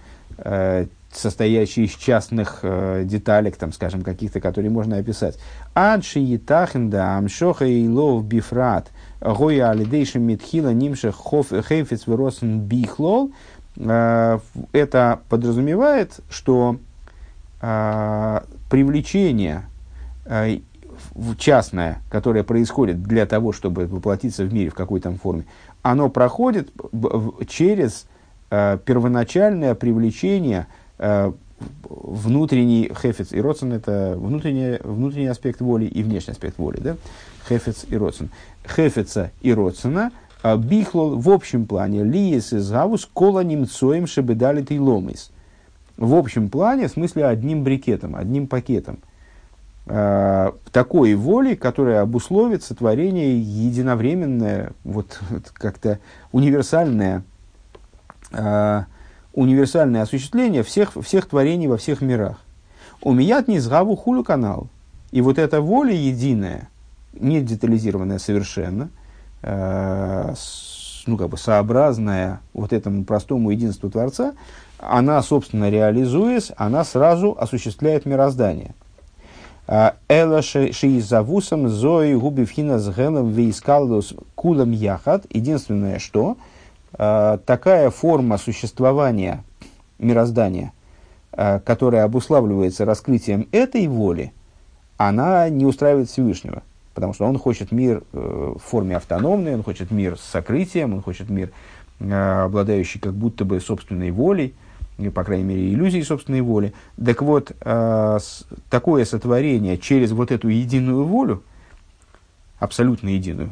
состоящей 1.12 1.86
из 1.86 1.91
частных 1.96 2.60
э, 2.62 3.03
деталек, 3.06 3.56
там, 3.56 3.74
скажем, 3.74 4.01
каких-то, 4.01 4.39
которые 4.39 4.70
можно 4.70 4.98
описать. 4.98 5.38
Адши 5.74 6.20
етахенда 6.20 7.18
амшоха 7.18 7.65
и 7.65 7.88
лов 7.88 8.24
бифрат 8.25 8.91
гоя 9.22 9.72
алидейшим 9.72 10.24
митхила 10.24 10.72
нимших 10.72 11.15
хейфец 11.15 12.06
выросен 12.06 12.62
бихлол. 12.62 13.32
Э, 13.77 14.39
это 14.72 15.20
подразумевает, 15.29 16.20
что 16.29 16.77
э, 17.62 18.41
привлечение 18.70 19.63
э, 20.25 20.60
частное, 21.38 22.01
которое 22.09 22.43
происходит 22.43 23.03
для 23.03 23.25
того, 23.25 23.51
чтобы 23.51 23.85
воплотиться 23.85 24.43
в 24.43 24.53
мире 24.53 24.69
в 24.69 24.75
какой-то 24.75 25.11
форме, 25.11 25.45
оно 25.81 26.09
проходит 26.09 26.71
через 27.47 28.05
первоначальное 28.49 29.75
привлечение 29.75 30.67
внутренний 31.83 32.91
хефец 33.01 33.31
и 33.31 33.41
родсен 33.41 33.73
это 33.73 34.15
внутренний, 34.17 34.77
внутренний 34.81 35.27
аспект 35.27 35.61
воли 35.61 35.85
и 35.85 36.03
внешний 36.03 36.31
аспект 36.31 36.57
воли, 36.57 36.79
да? 36.79 36.95
Хефец 37.47 37.85
и 37.88 37.97
родсен. 37.97 38.29
Хефеца 38.65 39.31
и 39.41 39.53
родсена 39.53 40.11
а 40.41 40.55
бихлол 40.55 41.17
в 41.17 41.29
общем 41.29 41.65
плане 41.65 42.03
лиес 42.03 42.53
из 42.53 42.71
гавус 42.71 43.05
кола 43.05 43.41
немцоем 43.41 44.07
шебедали 44.07 44.65
ломис. 44.77 45.31
В 45.97 46.15
общем 46.15 46.49
плане, 46.49 46.88
в 46.88 46.91
смысле 46.91 47.25
одним 47.25 47.63
брикетом, 47.63 48.15
одним 48.15 48.47
пакетом. 48.47 48.99
Э, 49.91 50.51
такой 50.72 51.15
воли, 51.15 51.55
которая 51.55 52.01
обусловит 52.01 52.63
сотворение 52.63 53.41
единовременное, 53.41 54.74
вот, 54.84 55.19
вот 55.31 55.50
как-то 55.50 56.00
универсальное, 56.31 57.24
э, 58.31 58.84
универсальное 59.34 60.03
осуществление 60.03 60.62
всех, 60.62 60.91
всех 61.01 61.25
творений 61.25 61.65
во 61.65 61.77
всех 61.77 62.01
мирах. 62.01 62.39
У 63.01 63.13
меня 63.13 63.43
не 63.48 63.58
сгаву 63.58 63.96
хулю 63.96 64.24
канал. 64.24 64.67
И 65.10 65.22
вот 65.22 65.39
эта 65.39 65.60
воля 65.60 65.93
единая, 65.93 66.69
не 67.13 67.41
детализированная 67.41 68.19
совершенно, 68.19 68.91
э, 69.41 70.34
с, 70.38 71.01
ну, 71.08 71.17
как 71.17 71.29
бы 71.29 71.38
сообразная 71.38 72.41
вот 72.53 72.74
этому 72.74 73.05
простому 73.05 73.50
единству 73.50 73.89
Творца, 73.89 74.34
она, 74.77 75.19
собственно, 75.24 75.72
реализуясь, 75.72 76.51
она 76.58 76.84
сразу 76.84 77.36
осуществляет 77.39 78.05
мироздание. 78.05 78.75
Э, 79.71 79.91
Эла 80.09 80.41
шиизавусом 80.41 81.69
зои 81.69 82.15
губивхина 82.15 82.79
с 82.79 82.89
гелом 82.93 83.31
вейскалдус 83.31 84.15
кулам 84.35 84.71
яхат. 84.71 85.25
Единственное, 85.29 85.99
что– 85.99 86.35
Э, 86.97 87.38
такая 87.45 87.89
форма 87.91 88.38
существования 88.38 89.43
мироздания, 89.99 90.73
э, 91.31 91.59
которая 91.59 92.03
обуславливается 92.03 92.85
раскрытием 92.85 93.47
этой 93.51 93.88
воли, 93.88 94.33
она 94.97 95.47
не 95.49 95.65
устраивает 95.65 96.09
Всевышнего. 96.09 96.63
Потому 96.95 97.13
что 97.13 97.25
он 97.25 97.38
хочет 97.38 97.71
мир 97.71 98.03
в 98.11 98.59
форме 98.59 98.97
автономной, 98.97 99.53
он 99.53 99.63
хочет 99.63 99.89
мир 99.89 100.17
с 100.17 100.21
сокрытием, 100.21 100.95
он 100.95 101.01
хочет 101.01 101.29
мир, 101.29 101.51
обладающий 102.01 102.99
как 102.99 103.13
будто 103.13 103.45
бы 103.45 103.61
собственной 103.61 104.11
волей, 104.11 104.53
по 105.08 105.24
крайней 105.24 105.46
мере, 105.46 105.74
иллюзией 105.74 106.03
собственной 106.03 106.41
воли. 106.41 106.74
Так 107.03 107.22
вот, 107.22 107.53
такое 108.70 109.06
сотворение 109.06 109.77
через 109.77 110.12
вот 110.12 110.32
эту 110.32 110.50
единую 110.50 111.06
волю, 111.06 111.44
абсолютно 112.60 113.10
единую, 113.10 113.51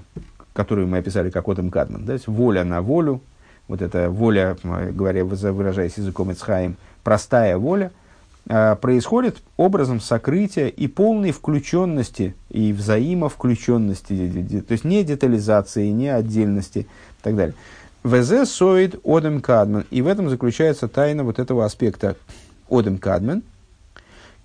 которую 0.54 0.88
мы 0.88 0.98
описали 0.98 1.30
как 1.30 1.48
Отом 1.48 1.70
Кадман, 1.70 2.06
да, 2.06 2.18
воля 2.28 2.64
на 2.64 2.82
волю, 2.82 3.22
вот 3.68 3.82
эта 3.82 4.10
воля, 4.10 4.58
говоря, 4.64 5.26
выражаясь 5.26 5.98
языком 5.98 6.32
Ицхаим, 6.32 6.78
простая 7.04 7.58
воля, 7.58 7.92
а, 8.50 8.76
происходит 8.76 9.42
образом 9.58 10.00
сокрытия 10.00 10.68
и 10.68 10.88
полной 10.88 11.32
включенности 11.32 12.34
и 12.50 12.72
взаимовключенности, 12.72 14.64
то 14.66 14.72
есть 14.72 14.86
не 14.86 15.04
детализации, 15.04 15.88
не 15.90 16.08
отдельности 16.08 16.80
и 16.80 17.24
так 17.24 17.36
далее. 17.36 17.56
ВЗ 18.08 18.50
соид 18.50 19.00
одем 19.04 19.42
кадмен. 19.42 19.86
И 19.92 20.02
в 20.02 20.08
этом 20.08 20.30
заключается 20.30 20.88
тайна 20.88 21.24
вот 21.24 21.40
этого 21.40 21.66
аспекта 21.66 22.16
одем 22.70 22.98
кадмен. 22.98 23.44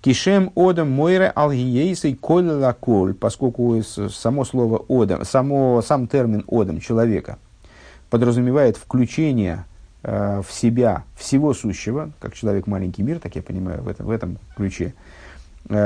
Кишем 0.01 0.51
одем 0.55 0.91
мойре 0.91 1.31
алгиейсей 1.33 2.15
коль 2.15 2.49
лаколь, 2.49 3.13
поскольку 3.13 3.81
само 3.83 4.43
слово 4.43 4.83
одем, 4.89 5.23
само, 5.23 5.81
сам 5.81 6.07
термин 6.07 6.43
одем 6.47 6.79
человека– 6.79 7.37
подразумевает 8.13 8.77
включение 8.77 9.65
э, 10.03 10.43
в 10.47 10.53
себя 10.53 11.03
всего 11.17 11.55
сущего, 11.55 12.11
как 12.19 12.35
человек 12.35 12.67
маленький 12.67 13.01
мир, 13.01 13.17
так 13.17 13.35
я 13.35 13.41
понимаю, 13.41 13.81
в 13.81 13.87
этом, 13.87 14.05
в 14.05 14.11
этом 14.11 14.37
ключе, 14.55 14.93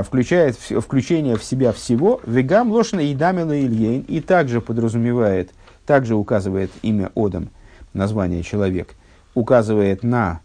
включает 0.03 0.57
включение 0.57 1.37
в 1.37 1.43
себя 1.45 1.71
всего, 1.71 2.19
вегам 2.25 2.69
лошина 2.69 2.99
и 2.99 3.15
дамила 3.15 3.57
ильейн, 3.57 4.01
и 4.09 4.19
также 4.19 4.59
подразумевает, 4.59 5.51
также 5.85 6.15
указывает 6.15 6.69
имя 6.81 7.11
Одам, 7.15 7.47
название 7.93 8.43
человек, 8.43 8.95
указывает 9.33 10.03
на 10.03 10.41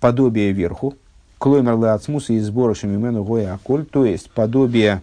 подобие 0.00 0.52
верху, 0.52 0.94
клоймер 1.38 1.84
ацмуса 1.86 2.32
и 2.32 2.40
сбора 2.40 2.74
шемимену 2.74 3.24
гоя 3.24 3.54
аколь, 3.54 3.84
то 3.84 4.04
есть 4.04 4.30
подобие 4.30 5.02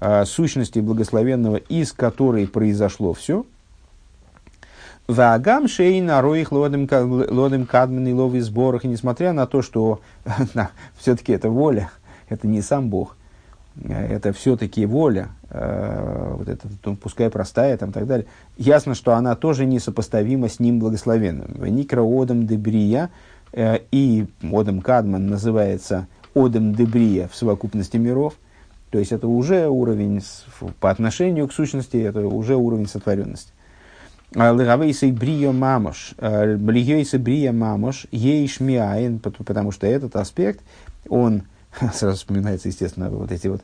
э, 0.00 0.24
сущности 0.24 0.78
благословенного, 0.78 1.56
из 1.56 1.92
которой 1.92 2.46
произошло 2.46 3.12
все. 3.12 3.44
Вагам 5.06 5.68
шейна 5.68 6.22
роих 6.22 6.50
лодым 6.50 6.86
кадмен 6.86 8.06
и 8.06 8.12
лови 8.14 8.40
сборах. 8.40 8.84
И 8.84 8.88
несмотря 8.88 9.34
на 9.34 9.46
то, 9.46 9.60
что 9.60 10.00
все-таки 10.96 11.32
это 11.32 11.50
воля, 11.50 11.90
это 12.30 12.46
не 12.46 12.62
сам 12.62 12.88
Бог, 12.88 13.16
это 13.82 14.32
все-таки 14.32 14.86
воля, 14.86 15.30
э, 15.50 16.34
вот 16.38 16.48
это, 16.48 16.68
ну, 16.84 16.96
пускай 16.96 17.28
простая 17.28 17.76
там, 17.76 17.92
так 17.92 18.06
далее, 18.06 18.26
ясно, 18.56 18.94
что 18.94 19.14
она 19.14 19.34
тоже 19.34 19.66
несопоставима 19.66 20.48
с 20.48 20.60
ним 20.60 20.78
благословенным. 20.78 21.64
Никра 21.74 22.02
одам 22.02 22.46
дебрия, 22.46 23.10
э, 23.52 23.78
и 23.90 24.26
одам 24.42 24.80
кадман 24.80 25.26
называется 25.26 26.06
одам 26.34 26.74
дебрия 26.74 27.28
в 27.28 27.34
совокупности 27.34 27.96
миров, 27.96 28.34
то 28.90 28.98
есть 28.98 29.10
это 29.10 29.26
уже 29.26 29.68
уровень, 29.68 30.22
по 30.78 30.90
отношению 30.90 31.48
к 31.48 31.52
сущности, 31.52 31.96
это 31.96 32.20
уже 32.26 32.54
уровень 32.54 32.86
сотворенности. 32.86 33.52
Лыгавейсы 34.36 35.12
брия 35.12 35.52
мамош, 35.52 36.14
блигейсы 36.18 37.18
брия 37.18 37.52
мамош, 37.52 38.06
миаин, 38.12 39.18
потому 39.18 39.70
что 39.72 39.86
этот 39.86 40.16
аспект, 40.16 40.60
он, 41.08 41.42
сразу 41.94 42.16
вспоминается, 42.16 42.68
естественно, 42.68 43.10
вот 43.10 43.32
эти 43.32 43.48
вот 43.48 43.62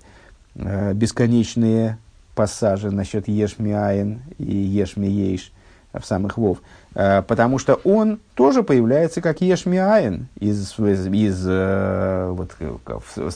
э, 0.56 0.92
бесконечные 0.94 1.98
пассажи 2.34 2.90
насчет 2.90 3.28
еш 3.28 3.58
миаин 3.58 4.22
и 4.38 4.52
еш 4.52 4.96
ми 4.96 5.08
ейш 5.08 5.52
в 5.92 6.04
самых 6.04 6.38
вов, 6.38 6.58
э, 6.94 7.22
потому 7.22 7.58
что 7.58 7.74
он 7.84 8.20
тоже 8.34 8.62
появляется 8.62 9.20
как 9.20 9.40
еш 9.40 9.66
миаин, 9.66 10.28
из, 10.38 10.78
из, 10.78 11.06
из, 11.06 11.44
э, 11.46 12.30
вот, 12.30 12.56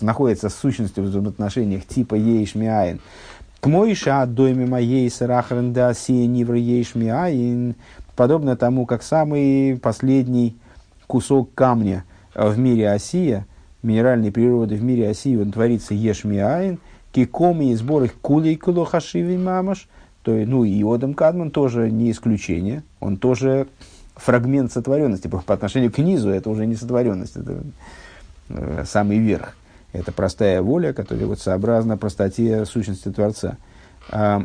находится 0.01 0.49
с 0.49 0.55
сущностью 0.55 1.05
в 1.05 1.07
взаимоотношениях 1.09 1.85
типа 1.85 2.15
ейш 2.15 2.55
миаин. 2.55 3.01
К 3.61 3.67
моиша 3.67 4.27
дойме 4.27 4.67
моей 4.67 5.11
сарахренда 5.11 5.95
сия 5.95 6.27
нивр 6.27 6.55
ейшмиаин, 6.55 7.77
подобно 8.15 8.57
тому, 8.57 8.85
как 8.85 9.03
самый 9.03 9.79
последний 9.83 10.55
кусок 11.07 11.55
камня 11.55 12.05
в 12.35 12.59
мире 12.59 12.91
Осия, 12.91 13.47
минеральной 13.85 14.33
природы 14.33 14.77
в 14.77 14.83
мире 14.83 15.09
Осии, 15.09 15.37
он 15.37 15.53
творится 15.53 15.95
ешмиаин, 15.95 16.79
кикоми 17.13 17.73
и 17.73 17.75
сбор 17.75 18.05
их 18.05 18.15
кулей 18.21 18.57
кулохашиви 18.57 19.37
мамаш, 19.37 19.89
то, 20.23 20.33
ну 20.33 20.65
и 20.65 20.83
Одам 20.83 21.15
Кадман 21.15 21.51
тоже 21.51 21.91
не 21.91 22.11
исключение, 22.11 22.83
он 23.01 23.19
тоже 23.19 23.69
фрагмент 24.17 24.73
сотворенности, 24.73 25.29
по, 25.29 25.39
по 25.39 25.55
отношению 25.55 25.93
к 25.93 25.99
низу 25.99 26.31
это 26.31 26.51
уже 26.51 26.67
не 26.67 26.77
сотворенность, 26.77 27.37
это 27.37 27.63
э, 28.49 28.85
самый 28.87 29.19
верх. 29.19 29.57
Это 29.93 30.11
простая 30.11 30.61
воля, 30.61 30.93
которая 30.93 31.27
вот 31.27 31.39
сообразна 31.39 31.97
простоте 31.97 32.65
сущности 32.65 33.13
Творца. 33.13 33.59
А, 34.11 34.45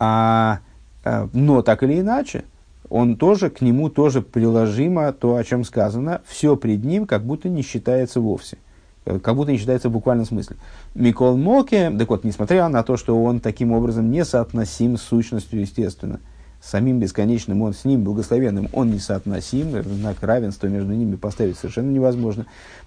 а, 0.00 0.58
а, 1.04 1.28
но 1.32 1.62
так 1.62 1.84
или 1.84 2.00
иначе, 2.00 2.44
он 2.92 3.16
тоже, 3.16 3.48
к 3.48 3.62
нему 3.62 3.88
тоже 3.88 4.20
приложимо 4.20 5.12
то, 5.14 5.36
о 5.36 5.44
чем 5.44 5.64
сказано, 5.64 6.20
все 6.26 6.56
пред 6.56 6.84
ним 6.84 7.06
как 7.06 7.24
будто 7.24 7.48
не 7.48 7.62
считается 7.62 8.20
вовсе. 8.20 8.58
Э, 9.06 9.18
как 9.18 9.34
будто 9.34 9.50
не 9.50 9.56
считается 9.56 9.88
в 9.88 9.92
буквальном 9.92 10.26
смысле. 10.26 10.56
Микол 10.94 11.38
Моке, 11.38 11.90
так 11.90 12.10
вот, 12.10 12.22
несмотря 12.24 12.68
на 12.68 12.82
то, 12.82 12.98
что 12.98 13.20
он 13.22 13.40
таким 13.40 13.72
образом 13.72 14.10
не 14.10 14.26
соотносим 14.26 14.98
с 14.98 15.02
сущностью, 15.02 15.60
естественно, 15.60 16.20
самим 16.62 16.98
бесконечным, 16.98 17.62
он 17.62 17.72
с 17.72 17.86
ним 17.86 18.04
благословенным, 18.04 18.68
он 18.74 18.90
несоотносим, 18.90 19.82
знак 19.82 20.18
равенства 20.20 20.66
между 20.66 20.92
ними 20.92 21.16
поставить 21.16 21.56
совершенно 21.56 21.90
невозможно. 21.90 22.44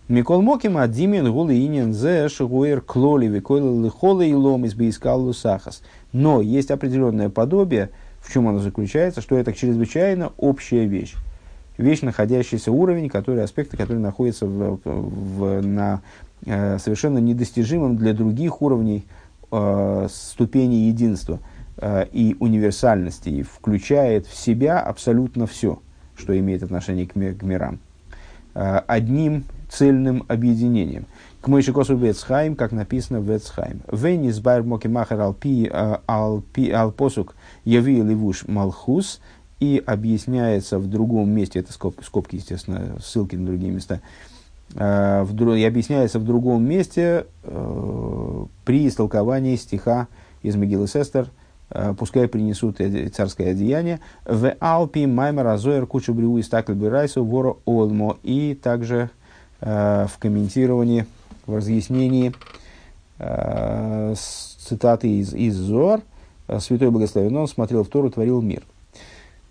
Микол 0.08 0.43
Моким 0.43 0.77
Адимин 0.77 1.32
Гулы 1.32 1.65
Инин 1.65 1.95
Зе 1.95 2.30
Шигуэр 2.30 2.82
Клоли 2.82 3.25
Викойлы 3.25 3.86
Лихолы 3.86 4.30
и 4.30 4.36
Лом 4.36 4.65
из 4.65 4.75
Бейскал 4.75 5.19
Лусахас. 5.19 5.82
Но 6.13 6.41
есть 6.41 6.69
определенное 6.69 7.30
подобие, 7.30 7.89
в 8.25 8.33
чем 8.33 8.47
оно 8.47 8.59
заключается, 8.59 9.21
что 9.21 9.38
это 9.38 9.53
чрезвычайно 9.53 10.31
общая 10.38 10.85
вещь. 10.85 11.13
Вещь, 11.77 12.01
находящийся 12.01 12.71
уровень, 12.71 13.09
который, 13.09 13.43
аспекты, 13.43 13.77
которые 13.77 13.99
находятся 13.99 14.47
в, 14.47 14.79
в, 14.83 15.61
на 15.61 16.01
э, 16.45 16.79
совершенно 16.79 17.19
недостижимом 17.19 17.97
для 17.97 18.13
других 18.13 18.61
уровней 18.61 19.05
э, 19.51 20.07
ступени 20.09 20.75
единства 20.75 21.39
э, 21.77 22.05
и 22.11 22.35
универсальности, 22.39 23.29
и 23.29 23.43
включает 23.43 24.25
в 24.25 24.35
себя 24.35 24.79
абсолютно 24.79 25.47
все, 25.47 25.79
что 26.17 26.38
имеет 26.38 26.63
отношение 26.63 27.05
к, 27.05 27.15
ми, 27.15 27.33
к 27.33 27.43
мирам. 27.43 27.79
Э, 28.55 28.81
одним 28.88 29.43
цельным 29.69 30.23
объединением. 30.29 31.05
К 31.45 31.47
Мойшикосу 31.47 31.95
Вецхайм, 31.95 32.55
как 32.55 32.71
написано 32.71 33.19
в 33.19 33.31
Вецхайм. 33.31 33.81
Венис 33.91 34.39
байр 34.39 34.63
моки 34.63 34.88
махар 34.88 35.21
алпи 35.21 35.69
э, 35.71 35.97
алпи 36.08 36.71
алпосук 36.71 37.36
яви 37.63 38.01
левуш 38.01 38.47
малхус 38.47 39.21
и 39.60 39.79
объясняется 39.86 40.79
в 40.79 40.88
другом 40.88 41.29
месте, 41.29 41.60
это 41.60 41.71
скобки, 41.71 42.03
скобки 42.03 42.38
естественно, 42.38 42.97
ссылки 42.99 43.36
на 43.36 43.45
другие 43.45 43.71
места, 43.71 44.01
э, 44.73 45.23
и 45.55 45.63
объясняется 45.63 46.17
в 46.17 46.25
другом 46.25 46.65
месте 46.65 47.27
э, 47.43 48.45
при 48.65 48.88
истолковании 48.88 49.55
стиха 49.55 50.08
из 50.41 50.55
Мегилы 50.55 50.88
Сестер, 50.88 51.29
пускай 51.99 52.27
принесут 52.27 52.79
царское 53.13 53.51
одеяние, 53.51 53.99
в 54.25 54.51
Алпи 54.60 55.05
Маймер 55.05 55.45
Азоер 55.45 55.86
Кучу 55.86 56.12
Брю 56.15 56.39
и 56.39 56.41
Стакль 56.41 56.73
Бирайсу 56.73 57.23
Воро 57.23 57.60
Олмо, 57.65 58.17
и 58.23 58.60
также 58.60 59.12
в 59.62 60.12
комментировании, 60.19 61.05
в 61.45 61.55
разъяснении 61.55 62.34
э, 63.19 64.13
цитаты 64.15 65.10
из, 65.10 65.34
из 65.34 65.55
Зор, 65.55 66.01
э, 66.47 66.60
Святой 66.60 66.91
Благословен, 66.91 67.36
он 67.38 67.47
смотрел 67.47 67.84
в 67.84 67.89
Тору, 67.89 68.10
творил 68.10 68.41
мир. 68.41 68.63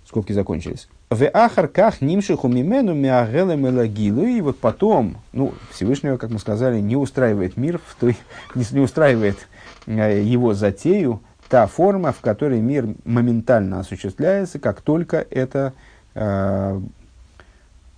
Скобки 0.06 0.32
закончились. 0.32 0.88
В 1.10 1.28
ахарках 1.32 2.00
нимшиху 2.00 2.48
мимену 2.48 2.94
миагелем 2.94 3.66
элагилу. 3.66 4.24
И 4.24 4.40
вот 4.40 4.58
потом, 4.58 5.18
ну, 5.32 5.54
Всевышнего, 5.70 6.16
как 6.16 6.30
мы 6.30 6.38
сказали, 6.38 6.80
не 6.80 6.96
устраивает 6.96 7.56
мир, 7.56 7.80
в 7.86 7.94
той, 7.98 8.16
не, 8.54 8.64
не 8.72 8.80
устраивает 8.80 9.38
его 9.86 10.54
затею, 10.54 11.20
та 11.48 11.66
форма, 11.66 12.12
в 12.12 12.20
которой 12.20 12.60
мир 12.60 12.88
моментально 13.04 13.80
осуществляется, 13.80 14.58
как 14.58 14.80
только 14.80 15.24
это 15.30 15.72
э, 16.14 16.80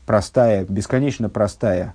простая, 0.04 0.64
бесконечно 0.64 1.28
простая 1.28 1.94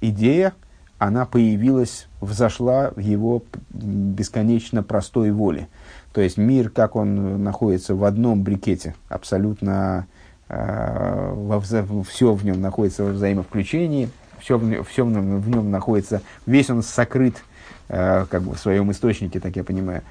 идея, 0.00 0.54
она 1.00 1.24
появилась, 1.24 2.08
взошла 2.20 2.90
в 2.90 2.98
его 2.98 3.42
бесконечно 3.70 4.82
простой 4.82 5.30
воле. 5.30 5.68
То 6.12 6.20
есть 6.20 6.36
мир, 6.36 6.68
как 6.68 6.94
он 6.94 7.42
находится 7.42 7.94
в 7.94 8.04
одном 8.04 8.42
брикете, 8.42 8.94
абсолютно 9.08 10.06
э, 10.50 11.32
во, 11.34 11.58
все 11.58 12.34
в 12.34 12.44
нем 12.44 12.60
находится 12.60 13.04
во 13.04 13.12
взаимовключении, 13.12 14.10
все 14.40 14.58
в, 14.58 14.84
все 14.84 15.06
в, 15.06 15.10
нем, 15.10 15.40
в 15.40 15.48
нем 15.48 15.70
находится, 15.70 16.20
весь 16.44 16.68
он 16.68 16.82
сокрыт 16.82 17.42
э, 17.88 18.26
как 18.28 18.42
бы 18.42 18.54
в 18.54 18.58
своем 18.58 18.92
источнике, 18.92 19.40
так 19.40 19.56
я 19.56 19.64
понимаю. 19.64 20.02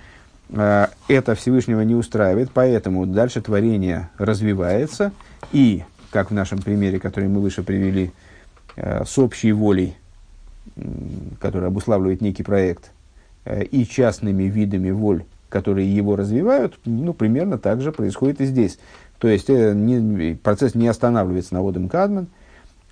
Э, 0.49 0.87
это 1.07 1.35
Всевышнего 1.35 1.81
не 1.81 1.93
устраивает, 1.93 2.49
поэтому 2.51 3.05
дальше 3.05 3.41
творение 3.41 4.09
развивается, 4.17 5.11
и, 5.51 5.83
как 6.09 6.31
в 6.31 6.33
нашем 6.33 6.63
примере, 6.63 6.99
который 6.99 7.29
мы 7.29 7.41
выше 7.41 7.61
привели, 7.61 8.11
э, 8.75 9.03
с 9.05 9.19
общей 9.19 9.51
волей 9.51 9.95
который 11.39 11.67
обуславливает 11.67 12.21
некий 12.21 12.43
проект, 12.43 12.91
э, 13.45 13.63
и 13.63 13.85
частными 13.85 14.43
видами 14.43 14.91
воль, 14.91 15.25
которые 15.49 15.93
его 15.93 16.15
развивают, 16.15 16.79
ну, 16.85 17.13
примерно 17.13 17.57
так 17.57 17.81
же 17.81 17.91
происходит 17.91 18.41
и 18.41 18.45
здесь. 18.45 18.79
То 19.17 19.27
есть 19.27 19.49
э, 19.49 19.73
не, 19.73 20.35
процесс 20.35 20.75
не 20.75 20.87
останавливается 20.87 21.53
на 21.53 21.61
водом 21.61 21.89
Кадман, 21.89 22.27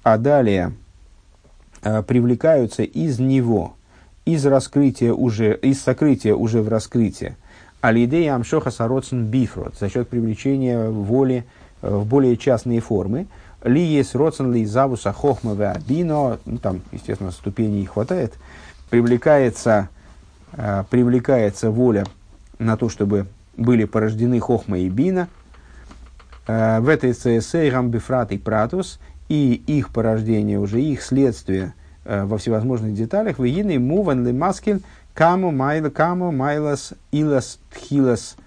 а 0.04 0.18
далее 0.18 0.74
э, 1.84 2.04
привлекаются 2.04 2.84
из 2.84 3.20
него, 3.20 3.76
из 4.26 4.46
раскрытия 4.46 5.14
уже, 5.14 5.56
из 5.56 5.82
сокрытия 5.82 6.36
уже 6.36 6.62
в 6.62 6.68
раскрытие, 6.68 7.38
алидея 7.82 8.36
амшоха 8.36 8.72
сароцен 8.72 9.26
бифрот, 9.26 9.76
за 9.80 9.90
счет 9.90 10.10
привлечения 10.10 10.90
воли 10.90 11.46
в 11.82 12.06
более 12.06 12.36
частные 12.36 12.80
формы, 12.80 13.28
ли 13.68 13.84
есть 13.84 14.16
родсен 14.16 14.54
ли 14.54 14.66
завуса 14.66 15.12
хохма 15.14 15.56
бино, 15.88 16.40
ну 16.46 16.58
там, 16.58 16.82
естественно, 16.92 17.32
ступеней 17.32 17.86
хватает, 17.86 18.34
привлекается, 18.90 19.90
э, 20.54 20.84
привлекается 20.90 21.70
воля 21.70 22.06
на 22.60 22.78
то, 22.78 22.90
чтобы 22.90 23.28
были 23.56 23.86
порождены 23.86 24.40
хохма 24.40 24.80
и 24.80 24.90
бина, 24.90 25.28
э, 26.48 26.80
в 26.80 26.90
этой 26.90 27.14
цесейрам 27.14 27.90
бифрат 27.90 28.32
и 28.32 28.38
пратус, 28.38 29.00
и 29.30 29.62
их 29.68 29.90
порождение, 29.90 30.60
уже 30.60 30.82
их 30.82 31.02
следствие 31.02 31.74
во 32.06 32.38
всевозможных 32.38 32.94
деталях. 32.94 33.38
Вегины 33.38 33.78
муван 33.80 34.26
ли 34.26 34.32
маскин 34.32 34.82
каму 35.14 35.52
майла 35.52 35.90
каму 35.90 36.32
майлас 36.32 36.94
илас 37.12 37.60
тхилас 37.70 38.38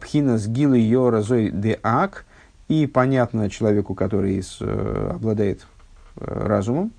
пхинас 0.00 0.48
гилы 0.48 0.80
йора 0.80 1.22
зой 1.22 1.50
де 1.52 1.78
ак. 1.84 2.24
И 2.70 2.86
понятно 2.86 3.50
человеку, 3.50 3.94
который 3.94 4.42
с, 4.42 4.60
обладает 4.60 5.66
разумом, 6.16 6.92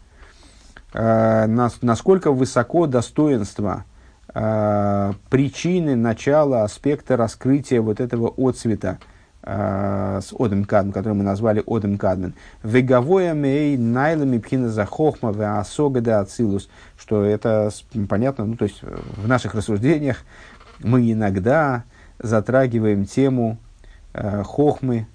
насколько 0.93 2.31
высоко 2.31 2.87
достоинство 2.87 3.85
причины, 4.27 5.95
начала, 5.95 6.63
аспекта 6.63 7.17
раскрытия 7.17 7.81
вот 7.81 7.99
этого 7.99 8.33
отцвета– 8.37 8.99
Э, 9.43 10.19
с 10.21 10.33
Одем 10.37 10.65
Кадмен, 10.65 10.93
который 10.93 11.13
мы 11.13 11.23
назвали 11.23 11.63
Одем 11.65 11.97
Кадмен. 11.97 12.35
Веговоя 12.61 13.33
мей 13.33 13.75
найлами 13.75 14.37
пхина 14.37 14.69
за 14.69 14.85
хохма 14.85 15.31
в 15.31 15.41
асога 15.59 16.19
ацилус, 16.19 16.69
что 16.95 17.23
это 17.23 17.71
понятно, 18.07 18.45
ну 18.45 18.55
то 18.55 18.65
есть 18.65 18.81
в 18.83 19.27
наших 19.27 19.55
рассуждениях 19.55 20.17
мы 20.79 21.11
иногда 21.11 21.85
затрагиваем 22.19 23.05
тему 23.05 23.57
э, 24.13 24.43
хохмы 24.43 24.97
э, 24.97 25.05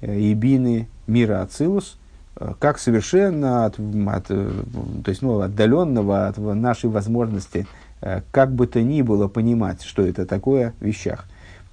и 0.00 0.34
бины 0.34 0.88
мира 1.06 1.42
ацилус, 1.42 1.98
э, 2.36 2.54
как 2.58 2.78
совершенно 2.78 3.66
от, 3.66 3.78
от, 3.78 4.26
то 4.26 5.06
есть, 5.06 5.22
ну, 5.22 5.40
отдаленного 5.40 6.28
от 6.28 6.38
нашей 6.38 6.90
возможности, 6.90 7.66
э, 8.00 8.22
как 8.30 8.52
бы 8.52 8.66
то 8.66 8.82
ни 8.82 9.02
было 9.02 9.28
понимать, 9.28 9.82
что 9.82 10.06
это 10.06 10.26
такое 10.26 10.74
в 10.80 10.84
вещах. 10.84 11.26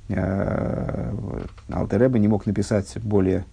Э, 0.10 1.14
Алтереба 1.72 2.18
не 2.18 2.28
мог 2.28 2.46
написать 2.46 2.98
более 3.02 3.46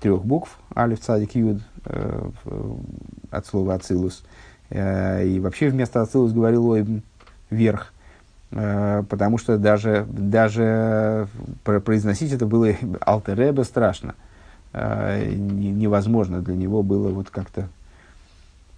трех 0.00 0.24
букв, 0.24 0.58
алиф, 0.76 1.00
цадик, 1.00 1.34
юд, 1.34 1.62
э, 1.84 2.30
от 3.30 3.46
слова 3.46 3.74
ацилус. 3.74 4.24
Э, 4.70 5.24
и 5.24 5.38
вообще 5.38 5.68
вместо 5.68 6.02
ацилус 6.02 6.32
говорил 6.32 6.66
ой, 6.66 7.02
вверх, 7.50 7.92
потому 8.52 9.38
что 9.38 9.56
даже, 9.56 10.06
даже 10.10 11.26
произносить 11.64 12.32
это 12.32 12.46
было 12.46 12.68
Алтереба 13.00 13.62
страшно. 13.62 14.14
Невозможно 14.72 16.40
для 16.40 16.54
него 16.54 16.82
было 16.82 17.08
вот 17.08 17.30
как-то 17.30 17.68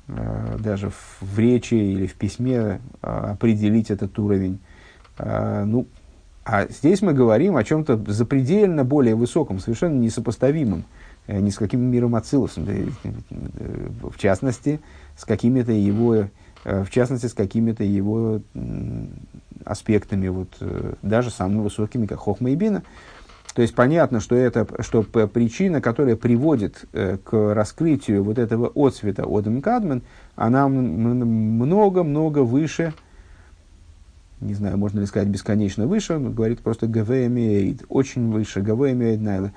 даже 0.06 0.90
в 1.20 1.38
речи 1.38 1.74
или 1.74 2.06
в 2.06 2.14
письме 2.14 2.80
определить 3.00 3.90
этот 3.90 4.18
уровень. 4.18 4.58
Ну, 5.18 5.86
а 6.44 6.66
здесь 6.68 7.00
мы 7.00 7.14
говорим 7.14 7.56
о 7.56 7.64
чем-то 7.64 8.04
запредельно 8.06 8.84
более 8.84 9.14
высоком, 9.14 9.58
совершенно 9.58 9.98
несопоставимом 9.98 10.84
э, 11.26 11.40
ни 11.40 11.48
с 11.48 11.56
каким 11.56 11.80
миром 11.80 12.14
Ацилусом, 12.16 12.66
э, 12.68 12.88
в 14.02 14.18
частности, 14.18 14.80
с 15.16 15.24
какими-то 15.24 15.72
его, 15.72 16.28
э, 16.64 16.84
в 16.84 16.90
частности, 16.90 17.26
с 17.26 17.32
какими-то 17.32 17.82
его 17.82 18.42
аспектами, 19.64 20.28
вот, 20.28 20.48
даже 21.02 21.30
самыми 21.30 21.62
высокими, 21.62 22.06
как 22.06 22.18
Хохма 22.18 22.50
и 22.50 22.54
Бина. 22.54 22.82
То 23.54 23.62
есть 23.62 23.74
понятно, 23.74 24.20
что 24.20 24.34
это 24.34 24.66
что 24.82 25.02
причина, 25.02 25.80
которая 25.80 26.16
приводит 26.16 26.84
к 26.92 27.54
раскрытию 27.54 28.24
вот 28.24 28.38
этого 28.38 28.72
отцвета 28.74 29.24
Одем 29.28 29.62
Кадмен, 29.62 30.02
она 30.34 30.66
много-много 30.68 32.40
выше 32.40 32.92
не 34.40 34.54
знаю, 34.54 34.76
можно 34.76 35.00
ли 35.00 35.06
сказать 35.06 35.28
бесконечно 35.28 35.86
выше, 35.86 36.16
он 36.16 36.34
говорит 36.34 36.60
просто 36.60 36.86
ГВМИэйд, 36.86 37.84
очень 37.88 38.30
выше, 38.30 38.60
ГВМИэйд 38.60 39.20
Найла. 39.20 39.52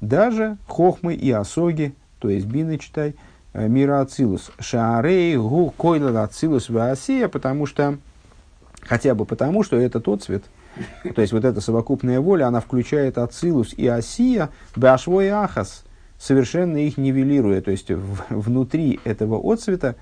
Даже 0.00 0.56
хохмы 0.66 1.14
и 1.14 1.30
осоги, 1.30 1.94
то 2.18 2.28
есть 2.28 2.46
бины 2.46 2.78
читай, 2.78 3.14
э, 3.52 3.68
мира 3.68 4.00
Ацилус. 4.00 4.50
Шаарей 4.58 5.36
гу 5.36 5.72
койла 5.76 6.22
Ацилус 6.24 6.68
Ваасия, 6.70 7.28
потому 7.28 7.66
что, 7.66 7.98
хотя 8.86 9.14
бы 9.14 9.24
потому, 9.24 9.62
что 9.62 9.76
это 9.76 10.00
тот 10.00 10.22
цвет, 10.22 10.44
то 11.14 11.20
есть 11.20 11.32
вот 11.32 11.44
эта 11.44 11.60
совокупная 11.60 12.20
воля, 12.20 12.46
она 12.46 12.60
включает 12.60 13.18
Ацилус 13.18 13.74
и 13.74 13.86
Асия, 13.86 14.50
Башвой 14.74 15.28
Ахас, 15.28 15.84
совершенно 16.18 16.76
их 16.78 16.96
нивелируя. 16.96 17.60
То 17.60 17.70
есть 17.70 17.90
в, 17.90 18.24
внутри 18.30 19.00
этого 19.04 19.40
отцвета 19.52 19.96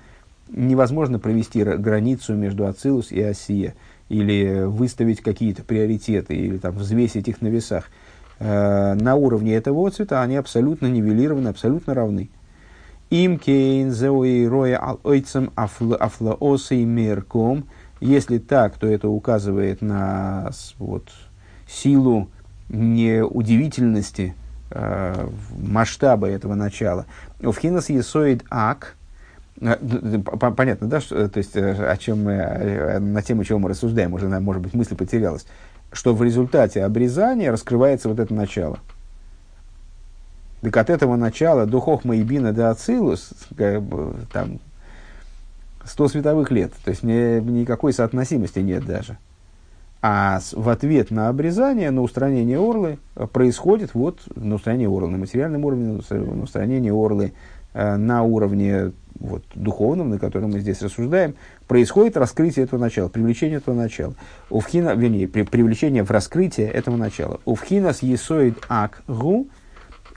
невозможно 0.49 1.19
провести 1.19 1.63
границу 1.63 2.35
между 2.35 2.65
Ацилус 2.67 3.11
и 3.11 3.21
Осия, 3.21 3.75
или 4.09 4.63
выставить 4.65 5.21
какие-то 5.21 5.63
приоритеты, 5.63 6.35
или 6.35 6.57
там, 6.57 6.75
взвесить 6.75 7.27
их 7.27 7.41
на 7.41 7.47
весах. 7.47 7.85
Э, 8.39 8.93
на 8.93 9.15
уровне 9.15 9.55
этого 9.55 9.89
цвета 9.91 10.21
они 10.21 10.35
абсолютно 10.35 10.87
нивелированы, 10.87 11.47
абсолютно 11.47 11.93
равны. 11.93 12.29
Им 13.09 13.39
кейн 13.39 13.91
зеуи 13.91 14.45
роя 14.45 14.81
ал 14.81 14.99
ойцем 15.03 15.51
афлаосы 15.55 16.83
мерком. 16.83 17.65
Если 17.99 18.37
так, 18.37 18.77
то 18.77 18.87
это 18.87 19.07
указывает 19.09 19.81
на 19.81 20.51
вот, 20.77 21.09
силу 21.67 22.29
неудивительности 22.69 24.35
э, 24.71 25.27
масштаба 25.57 26.27
этого 26.27 26.55
начала. 26.55 27.05
В 27.39 27.55
хинас 27.55 27.89
есоид 27.89 28.43
ак– 28.49 28.95
Э, 29.61 29.77
понятно, 30.55 30.87
да, 30.87 30.99
что, 30.99 31.29
то 31.29 31.37
есть 31.37 31.55
э, 31.55 31.89
о 31.89 31.95
чем 31.97 32.23
мы, 32.23 32.33
э, 32.33 32.99
на 32.99 33.21
тему 33.21 33.43
чего 33.43 33.59
мы 33.59 33.69
рассуждаем, 33.69 34.13
уже, 34.13 34.27
может 34.27 34.61
быть, 34.61 34.73
мысль 34.73 34.95
потерялась, 34.95 35.45
что 35.91 36.13
в 36.13 36.21
результате 36.23 36.83
обрезания 36.83 37.51
раскрывается 37.51 38.09
вот 38.09 38.19
это 38.19 38.33
начало. 38.33 38.79
Так 40.61 40.75
от 40.75 40.89
этого 40.89 41.15
начала 41.15 41.65
до 41.65 41.79
Хохма 41.79 42.17
и 42.17 42.23
Бина 42.23 42.51
до 42.51 42.69
Ацилус, 42.69 43.29
как 43.55 43.81
бы, 43.81 44.15
там, 44.33 44.59
100 45.85 46.07
световых 46.09 46.51
лет, 46.51 46.73
то 46.83 46.91
есть 46.91 47.03
ни, 47.03 47.39
никакой 47.39 47.93
соотносимости 47.93 48.59
нет 48.59 48.85
даже. 48.85 49.17
А 50.01 50.39
с, 50.39 50.53
в 50.53 50.69
ответ 50.69 51.09
на 51.09 51.29
обрезание, 51.29 51.89
на 51.89 52.01
устранение 52.01 52.59
орлы, 52.59 52.99
происходит 53.31 53.93
вот 53.93 54.19
на 54.35 54.55
устранение 54.55 54.87
орлы, 54.87 55.09
на 55.09 55.17
материальном 55.17 55.65
уровне, 55.65 55.99
на 56.09 56.43
устранение 56.43 56.93
орлы, 56.93 57.33
э, 57.73 57.95
на 57.95 58.23
уровне 58.23 58.91
вот, 59.19 59.43
духовном, 59.55 60.09
на 60.09 60.19
котором 60.19 60.51
мы 60.51 60.59
здесь 60.59 60.81
рассуждаем, 60.81 61.35
происходит 61.67 62.17
раскрытие 62.17 62.65
этого 62.65 62.79
начала, 62.79 63.09
привлечение 63.09 63.57
этого 63.57 63.75
начала. 63.75 64.13
Увхина, 64.49 64.93
вернее, 64.93 65.27
при, 65.27 65.43
привлечение 65.43 66.03
в 66.03 66.11
раскрытие 66.11 66.69
этого 66.69 66.97
начала. 66.97 67.39
Увхинас 67.45 68.03
есоид 68.03 68.57
ак 68.69 69.01
гу, 69.07 69.47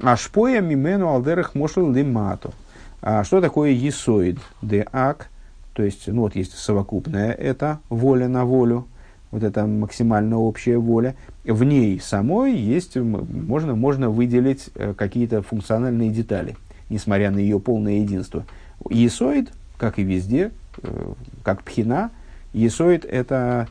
ашпоя 0.01 0.61
мимену 0.61 1.09
алдерах 1.09 1.55
мошел 1.55 1.91
лимату. 1.91 2.53
А 3.01 3.25
что 3.25 3.41
такое 3.41 3.71
есоид 3.71 4.39
де 4.61 4.87
ак? 4.93 5.31
То 5.79 5.85
есть, 5.85 6.09
ну 6.09 6.23
вот 6.23 6.35
есть 6.35 6.59
совокупная 6.59 7.31
это 7.31 7.79
воля 7.88 8.27
на 8.27 8.45
волю, 8.45 8.88
вот 9.31 9.45
это 9.45 9.64
максимально 9.64 10.37
общая 10.37 10.77
воля. 10.77 11.14
В 11.45 11.62
ней 11.62 12.01
самой 12.01 12.57
есть, 12.57 12.97
можно, 12.97 13.77
можно 13.77 14.11
выделить 14.11 14.71
э, 14.75 14.93
какие-то 14.93 15.41
функциональные 15.41 16.11
детали, 16.11 16.57
несмотря 16.91 17.31
на 17.31 17.38
ее 17.38 17.61
полное 17.61 18.01
единство– 18.01 18.45
Есоид, 18.91 19.53
как 19.77 20.01
и 20.01 20.03
везде, 20.03 20.51
э, 20.83 21.12
как 21.45 21.62
пхина, 21.62 22.11
есоид– 22.53 23.05
это 23.09 23.69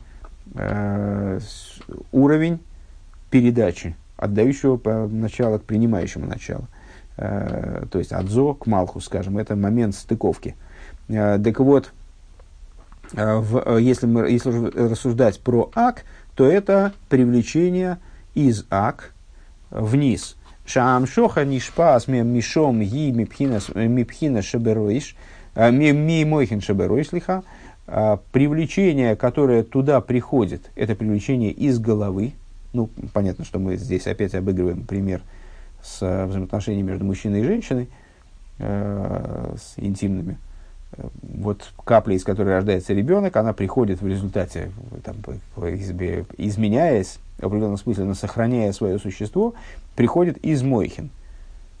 э, 0.54 1.40
уровень 2.10 2.58
передачи, 3.28 3.96
отдающего 4.16 4.78
по 4.78 5.06
начало 5.06 5.58
к 5.58 5.64
принимающему 5.64 6.24
началу. 6.24 6.68
То 7.16 7.98
есть 7.98 8.12
от 8.12 8.28
зо 8.28 8.54
к 8.54 8.66
малху, 8.66 9.00
скажем, 9.00 9.36
это 9.36 9.56
момент 9.56 9.94
стыковки. 9.94 10.54
Э, 11.08 11.38
так 11.42 11.60
вот, 11.60 11.92
в, 13.12 13.62
э, 13.64 13.82
если, 13.82 14.06
мы, 14.06 14.30
если 14.30 14.50
рассуждать 14.50 15.40
про 15.40 15.70
ак, 15.74 16.04
то 16.34 16.46
это 16.46 16.92
привлечение 17.08 17.98
из 18.34 18.64
ак 18.70 19.12
вниз– 19.70 20.36
Шаам 20.68 21.06
шоха 21.06 21.46
нишпас 21.46 22.08
мишом 22.08 22.82
ги 22.82 23.10
мипхина 23.10 24.42
шебероиш, 24.42 25.16
э, 25.54 25.70
ми 25.70 26.24
мойхин 26.26 26.60
шебероиш 26.60 27.10
лиха, 27.12 27.42
привлечение, 28.32 29.16
которое 29.16 29.62
туда 29.62 30.02
приходит, 30.02 30.70
это 30.76 30.94
привлечение 30.94 31.52
из 31.52 31.78
головы. 31.78 32.34
Ну, 32.74 32.90
понятно, 33.14 33.46
что 33.46 33.58
мы 33.58 33.76
здесь 33.78 34.06
опять 34.06 34.34
обыгрываем 34.34 34.84
пример 34.84 35.22
с 35.82 36.26
взаимоотношениями 36.26 36.88
между 36.88 37.06
мужчиной 37.06 37.40
и 37.40 37.44
женщиной, 37.44 37.88
с 38.58 39.72
интимными. 39.78 40.36
Вот 40.96 41.72
капля, 41.84 42.16
из 42.16 42.24
которой 42.24 42.48
рождается 42.48 42.92
ребенок, 42.94 43.36
она 43.36 43.52
приходит 43.52 44.00
в 44.00 44.06
результате, 44.06 44.70
там, 45.04 45.16
изменяясь, 46.36 47.18
в 47.38 47.46
определенном 47.46 47.76
смысле, 47.76 48.04
но 48.04 48.14
сохраняя 48.14 48.72
свое 48.72 48.98
существо, 48.98 49.54
приходит 49.94 50.38
из 50.38 50.62
мойхин, 50.62 51.10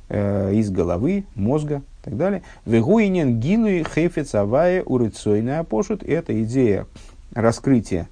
э, 0.08 0.54
из 0.54 0.70
головы, 0.70 1.24
мозга 1.34 1.82
и 2.02 2.04
так 2.04 2.16
далее. 2.16 2.42
Вегуинен 2.64 3.40
гилуи 3.40 3.82
хефец 3.82 4.34
авая 4.34 4.82
урыцойная 4.82 5.64
пошут. 5.64 6.02
Это 6.02 6.40
идея 6.42 6.86
раскрытия 7.34 8.08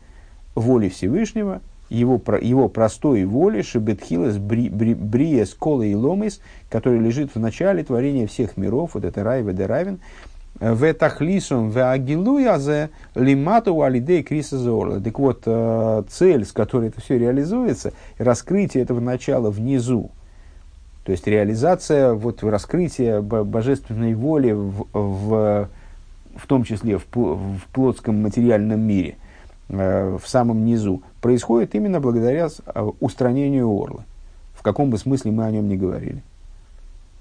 воли 0.54 0.88
Всевышнего, 0.88 1.60
его, 1.88 2.20
его 2.40 2.68
простой 2.68 3.24
воли, 3.24 3.62
шебетхилес 3.62 4.38
бри, 4.38 4.68
бри, 4.68 4.94
бриес 4.94 5.54
кола 5.54 5.82
и 5.82 5.94
ломис, 5.94 6.40
который 6.68 6.98
лежит 6.98 7.34
в 7.34 7.38
начале 7.38 7.84
творения 7.84 8.26
всех 8.26 8.56
миров, 8.56 8.94
вот 8.94 9.04
это 9.04 9.22
рай, 9.22 9.42
ведеравин, 9.42 10.00
в 10.60 10.94
тахлисом 10.94 11.70
в 11.70 11.90
агилуязе 11.90 12.90
лимату 13.14 13.82
алидей 13.82 14.22
криса 14.22 14.58
зорла. 14.58 15.00
Так 15.00 15.18
вот, 15.18 15.42
э, 15.46 16.02
цель, 16.08 16.44
с 16.44 16.52
которой 16.52 16.88
это 16.88 17.00
все 17.00 17.18
реализуется, 17.18 17.92
раскрытие 18.18 18.82
этого 18.82 19.00
начала 19.00 19.50
внизу. 19.50 20.10
То 21.04 21.12
есть 21.12 21.26
реализация, 21.26 22.14
вот 22.14 22.42
раскрытие 22.42 23.22
божественной 23.22 24.14
воли 24.14 24.52
в, 24.52 24.86
в, 24.92 25.68
в 26.34 26.46
том 26.46 26.64
числе 26.64 26.98
в, 26.98 27.04
в 27.14 27.60
плотском 27.72 28.22
материальном 28.22 28.80
мире, 28.80 29.16
э, 29.68 30.18
в 30.20 30.26
самом 30.26 30.64
низу, 30.64 31.02
происходит 31.20 31.74
именно 31.74 32.00
благодаря 32.00 32.48
устранению 33.00 33.68
орла. 33.68 34.04
В 34.54 34.62
каком 34.62 34.90
бы 34.90 34.98
смысле 34.98 35.32
мы 35.32 35.44
о 35.44 35.50
нем 35.50 35.68
не 35.68 35.76
говорили. 35.76 36.22